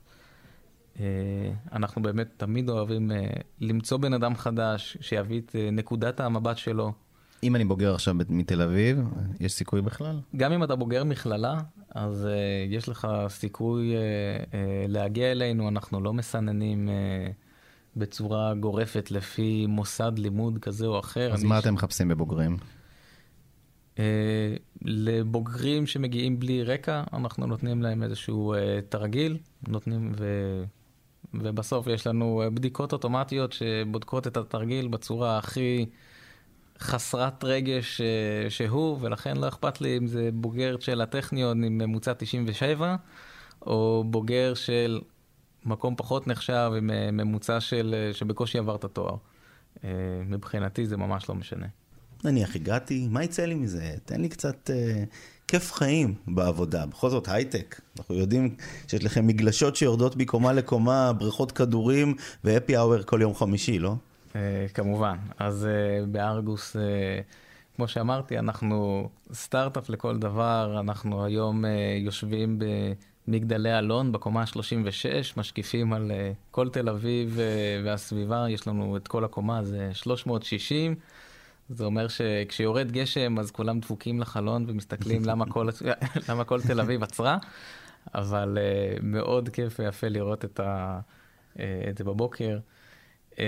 אנחנו 1.72 2.02
באמת 2.02 2.28
תמיד 2.38 2.70
אוהבים 2.70 3.12
למצוא 3.60 3.98
בן 3.98 4.14
אדם 4.14 4.36
חדש 4.36 4.98
שיביא 5.02 5.42
את 5.42 5.56
נקודת 5.72 6.20
המבט 6.20 6.58
שלו. 6.58 6.94
אם 7.44 7.56
אני 7.56 7.66
בוגר 7.66 7.94
עכשיו 7.94 8.16
מתל 8.30 8.62
אביב, 8.62 8.98
יש 9.40 9.54
סיכוי 9.54 9.82
בכלל? 9.82 10.20
גם 10.36 10.52
אם 10.52 10.64
אתה 10.64 10.76
בוגר 10.76 11.04
מכללה, 11.04 11.58
אז 11.96 12.26
uh, 12.26 12.74
יש 12.74 12.90
לך 12.90 13.08
סיכוי 13.28 13.94
uh, 13.94 14.46
uh, 14.46 14.56
להגיע 14.88 15.32
אלינו, 15.32 15.70
אנחנו 15.70 16.02
לא 16.02 16.14
מסננים 16.14 16.88
uh, 16.88 17.32
בצורה 17.96 18.54
גורפת 18.54 19.12
לפי 19.12 19.66
מוסד 19.70 20.12
לימוד 20.18 20.60
כזה 20.62 20.86
או 20.86 21.00
אחר. 21.00 21.34
אז 21.34 21.44
מה 21.44 21.62
ש... 21.62 21.64
אתם 21.64 21.74
מחפשים 21.74 22.08
בבוגרים? 22.08 22.58
אה, 24.00 24.56
לבוגרים 24.82 25.88
שמגיעים 25.88 26.40
בלי 26.40 26.64
רקע, 26.64 27.04
אנחנו 27.14 27.48
נותנים 27.48 27.82
להם 27.82 28.04
איזשהו 28.04 28.54
אה, 28.54 28.80
תרגיל, 28.90 29.38
נותנים 29.68 30.12
ו... 30.18 30.26
ובסוף 31.34 31.88
יש 31.88 32.08
לנו 32.08 32.44
בדיקות 32.54 32.94
אוטומטיות 32.94 33.54
שבודקות 33.54 34.28
את 34.28 34.38
התרגיל 34.38 34.88
בצורה 34.88 35.38
הכי 35.38 35.86
חסרת 36.80 37.44
רגש 37.44 38.02
שהוא, 38.50 38.98
ולכן 39.02 39.38
לא 39.38 39.48
אכפת 39.48 39.82
לי 39.82 39.98
אם 39.98 40.08
זה 40.08 40.30
בוגר 40.34 40.76
של 40.80 41.02
הטכניון 41.02 41.64
עם 41.64 41.78
ממוצע 41.78 42.14
97, 42.14 42.96
או 43.62 44.04
בוגר 44.08 44.54
של 44.54 45.02
מקום 45.66 45.96
פחות 45.96 46.28
נחשב 46.28 46.72
עם 46.78 46.90
ממוצע 47.14 47.60
של, 47.60 48.10
שבקושי 48.14 48.58
עבר 48.58 48.76
את 48.76 48.84
התואר. 48.84 49.16
מבחינתי 50.26 50.86
זה 50.86 50.98
ממש 50.98 51.30
לא 51.30 51.36
משנה. 51.36 51.68
נניח 52.24 52.56
הגעתי, 52.56 53.08
מה 53.10 53.24
יצא 53.24 53.46
לי 53.46 53.56
מזה? 53.56 53.94
תן 54.06 54.22
לי 54.22 54.30
קצת 54.30 54.70
אה, 54.74 55.04
כיף 55.48 55.74
חיים 55.74 56.14
בעבודה. 56.28 56.86
בכל 56.86 57.10
זאת 57.10 57.28
הייטק, 57.28 57.82
אנחנו 58.00 58.16
יודעים 58.16 58.56
שיש 58.88 59.04
לכם 59.04 59.28
מגלשות 59.28 59.76
שיורדות 59.76 60.16
מקומה 60.16 60.54
לקומה, 60.54 61.14
בריכות 61.14 61.52
כדורים 61.52 62.16
והפי 62.44 62.78
אאואר 62.78 63.04
כל 63.04 63.20
יום 63.22 63.36
חמישי, 63.36 63.80
לא? 63.80 63.96
אה, 64.36 64.66
כמובן. 64.74 65.18
אז 65.38 65.66
אה, 65.66 66.06
בארגוס, 66.06 66.76
אה, 66.76 66.82
כמו 67.76 67.88
שאמרתי, 67.88 68.40
אנחנו 68.40 69.10
סטארט-אפ 69.34 69.90
לכל 69.90 70.18
דבר, 70.18 70.78
אנחנו 70.80 71.26
היום 71.26 71.64
יושבים 71.98 72.60
מגדלי 73.28 73.80
אלון 73.80 74.12
בקומה 74.12 74.42
ה-36, 74.42 75.34
משקיפים 75.38 75.94
על 75.94 76.12
כל 76.52 76.70
תל 76.70 76.90
אביב 76.90 77.40
והסביבה, 77.84 78.46
יש 78.50 78.68
לנו 78.68 78.98
את 78.98 79.08
כל 79.08 79.24
הקומה, 79.24 79.64
זה 79.64 79.90
360. 79.94 80.96
זה 81.70 81.86
אומר 81.86 82.08
שכשיורד 82.08 82.92
גשם 82.92 83.40
אז 83.40 83.52
כולם 83.52 83.80
דפוקים 83.80 84.20
לחלון 84.20 84.66
ומסתכלים 84.68 85.26
למה 85.26 85.46
כל, 85.46 85.70
למה 86.30 86.44
כל 86.44 86.62
תל 86.62 86.80
אביב 86.80 87.04
עצרה, 87.04 87.38
אבל 88.16 88.58
uh, 88.58 89.00
מאוד 89.04 89.50
כיף 89.50 89.80
ויפה 89.80 90.08
לראות 90.08 90.46
את, 90.46 90.60
ה, 90.60 91.00
uh, 91.54 91.60
את 91.90 91.98
זה 91.98 92.04
בבוקר. 92.04 92.58
Uh, 93.40 93.42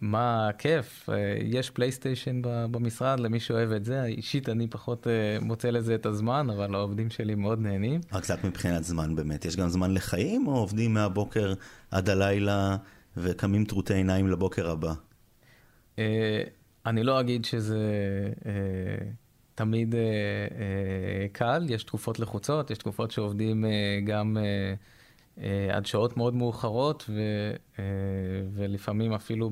מה 0.00 0.50
כיף, 0.58 1.08
uh, 1.08 1.12
יש 1.42 1.70
פלייסטיישן 1.70 2.40
במשרד 2.42 3.20
למי 3.20 3.40
שאוהב 3.40 3.72
את 3.72 3.84
זה, 3.84 4.04
אישית 4.04 4.48
אני 4.48 4.68
פחות 4.68 5.06
uh, 5.06 5.44
מוצא 5.44 5.70
לזה 5.70 5.94
את 5.94 6.06
הזמן, 6.06 6.50
אבל 6.50 6.74
העובדים 6.74 7.10
שלי 7.10 7.34
מאוד 7.34 7.60
נהנים. 7.60 8.00
רק 8.12 8.22
קצת 8.22 8.44
מבחינת 8.44 8.84
זמן 8.84 9.16
באמת, 9.16 9.44
יש 9.44 9.56
גם 9.56 9.68
זמן 9.68 9.94
לחיים 9.94 10.46
או 10.46 10.52
עובדים 10.56 10.94
מהבוקר 10.94 11.54
עד 11.90 12.08
הלילה 12.08 12.76
וקמים 13.16 13.64
טרוטי 13.64 13.94
עיניים 13.94 14.28
לבוקר 14.28 14.70
הבא? 14.70 14.92
אני 16.86 17.02
לא 17.02 17.20
אגיד 17.20 17.44
שזה 17.44 17.78
תמיד 19.54 19.94
קל, 21.32 21.66
יש 21.68 21.84
תקופות 21.84 22.18
לחוצות, 22.18 22.70
יש 22.70 22.78
תקופות 22.78 23.10
שעובדים 23.10 23.64
גם... 24.04 24.36
אה, 25.42 25.76
עד 25.76 25.86
שעות 25.86 26.16
מאוד 26.16 26.34
מאוחרות, 26.34 27.04
ו, 27.08 27.20
אה, 27.78 27.84
ולפעמים 28.52 29.12
אפילו 29.12 29.50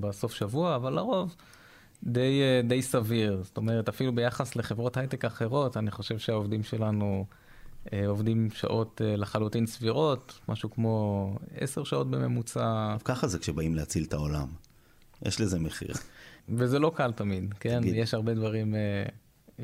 בסוף 0.00 0.32
שבוע, 0.32 0.76
אבל 0.76 0.92
לרוב 0.92 1.36
די, 2.02 2.40
אה, 2.42 2.60
די 2.68 2.82
סביר. 2.82 3.42
זאת 3.42 3.56
אומרת, 3.56 3.88
אפילו 3.88 4.14
ביחס 4.14 4.56
לחברות 4.56 4.96
הייטק 4.96 5.24
אחרות, 5.24 5.76
אני 5.76 5.90
חושב 5.90 6.18
שהעובדים 6.18 6.62
שלנו 6.62 7.26
עובדים 8.06 8.48
שעות 8.50 9.00
לחלוטין 9.04 9.66
סבירות, 9.66 10.40
משהו 10.48 10.70
כמו 10.70 11.36
עשר 11.56 11.84
שעות 11.84 12.10
בממוצע. 12.10 12.96
ככה 13.04 13.26
זה 13.26 13.38
כשבאים 13.38 13.74
להציל 13.74 14.04
את 14.04 14.12
העולם. 14.12 14.46
יש 15.22 15.40
לזה 15.40 15.58
מחיר. 15.58 15.92
וזה 16.56 16.78
לא 16.78 16.92
קל 16.94 17.12
תמיד, 17.12 17.54
כן? 17.60 17.80
תגיד. 17.80 17.94
יש 17.94 18.14
הרבה 18.14 18.34
דברים 18.34 18.74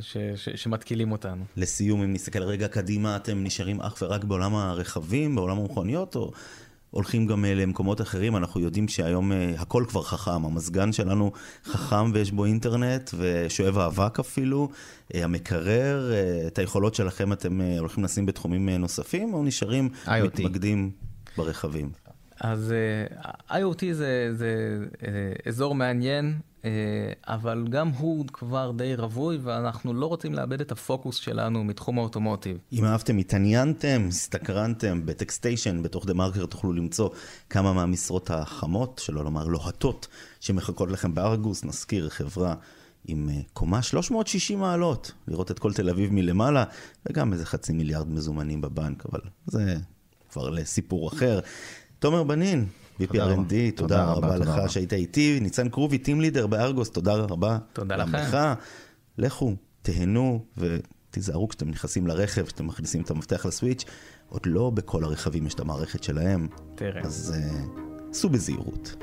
ש, 0.01 0.17
ש, 0.37 0.49
שמתקילים 0.49 1.13
אותנו. 1.13 1.45
לסיום, 1.57 2.03
אם 2.03 2.13
נסתכל 2.13 2.43
רגע 2.43 2.69
קדימה, 2.69 3.17
אתם 3.17 3.45
נשארים 3.45 3.81
אך 3.81 4.03
ורק 4.03 4.25
בעולם 4.25 4.55
הרכבים, 4.55 5.37
בעולם 5.37 5.59
המכוניות, 5.59 6.17
או 6.17 6.33
הולכים 6.91 7.27
גם 7.27 7.45
אה, 7.45 7.55
למקומות 7.55 8.01
אחרים? 8.01 8.37
אנחנו 8.37 8.61
יודעים 8.61 8.89
שהיום 8.89 9.33
אה, 9.33 9.55
הכל 9.59 9.85
כבר 9.89 10.03
חכם, 10.03 10.45
המזגן 10.45 10.93
שלנו 10.93 11.33
חכם 11.65 12.13
ויש 12.13 12.33
בו 12.33 12.45
אינטרנט, 12.45 13.11
ושואב 13.19 13.79
האבק 13.79 14.21
אפילו, 14.21 14.69
אה, 15.15 15.25
המקרר, 15.25 16.13
את 16.47 16.59
היכולות 16.59 16.95
שלכם 16.95 17.33
אתם 17.33 17.61
הולכים 17.61 18.05
לשים 18.05 18.27
בתחומים 18.27 18.69
נוספים, 18.69 19.35
או 19.35 19.45
נשארים 19.45 19.89
IoT. 20.07 20.11
מתמקדים 20.25 20.91
ברכבים? 21.37 21.91
אז 22.41 22.75
uh, 23.13 23.27
IoT 23.51 23.93
זה, 23.93 24.31
זה 24.33 24.79
uh, 24.93 25.49
אזור 25.49 25.75
מעניין, 25.75 26.35
אבל 27.27 27.67
גם 27.71 27.89
הוא 27.89 28.27
כבר 28.33 28.73
די 28.77 28.95
רווי, 28.95 29.39
ואנחנו 29.43 29.95
לא 29.95 30.07
רוצים 30.07 30.35
לאבד 30.35 30.61
את 30.61 30.73
הפוקוס 30.73 31.17
שלנו 31.17 31.65
מתחום 31.65 31.99
האוטומוטיב. 31.99 32.59
אם 32.73 32.85
אהבתם, 32.85 33.19
התעניינתם, 33.19 34.07
הסתקרנתם, 34.09 35.07
בטקסטיישן, 35.07 35.83
בתוך 35.83 36.07
דה 36.07 36.15
מרקר 36.15 36.47
תוכלו 36.47 36.73
למצוא 36.73 37.09
כמה 37.51 37.73
מהמשרות 37.73 38.31
החמות, 38.31 39.01
שלא 39.05 39.25
לומר 39.25 39.47
לוהטות, 39.47 40.09
שמחכות 40.41 40.91
לכם 40.91 41.15
בארגוס, 41.15 41.65
נזכיר 41.65 42.09
חברה. 42.09 42.55
עם 43.07 43.29
קומה 43.53 43.83
360 43.83 44.59
מעלות, 44.59 45.13
לראות 45.29 45.51
את 45.51 45.59
כל 45.59 45.73
תל 45.73 45.91
אביב 45.91 46.13
מלמעלה, 46.13 46.65
וגם 47.07 47.33
איזה 47.33 47.47
חצי 47.47 47.73
מיליארד 47.73 48.09
מזומנים 48.09 48.61
בבנק, 48.61 49.07
אבל 49.07 49.21
זה 49.47 49.77
כבר 50.31 50.51
לסיפור 50.51 51.09
אחר. 51.09 51.41
תומר 51.99 52.23
בנין, 52.23 52.67
VP 53.01 53.13
R&D, 53.13 53.77
תודה 53.77 54.05
רבה 54.05 54.37
לך 54.37 54.73
שהיית 54.73 54.93
איתי. 54.93 55.39
ניצן 55.41 55.69
קרובי, 55.69 55.99
טים 55.99 56.21
לידר 56.21 56.47
בארגוס, 56.47 56.91
תודה 56.91 57.15
רבה. 57.15 57.59
תודה 57.73 57.97
לכם. 57.97 58.55
לכו, 59.19 59.55
תהנו 59.83 60.45
ותיזהרו 60.57 61.49
כשאתם 61.49 61.69
נכנסים 61.69 62.07
לרכב, 62.07 62.47
כשאתם 62.47 62.67
מכניסים 62.67 63.03
את 63.03 63.11
המפתח 63.11 63.47
לסוויץ'. 63.47 63.85
עוד 64.29 64.47
לא 64.47 64.71
בכל 64.71 65.05
הרכבים 65.05 65.47
יש 65.47 65.55
את 65.55 65.61
המערכת 65.61 66.03
שלהם. 66.03 66.49
תראה. 66.75 67.03
אז 67.03 67.35
uh, 67.37 68.15
סעו 68.15 68.31
בזהירות. 68.31 68.97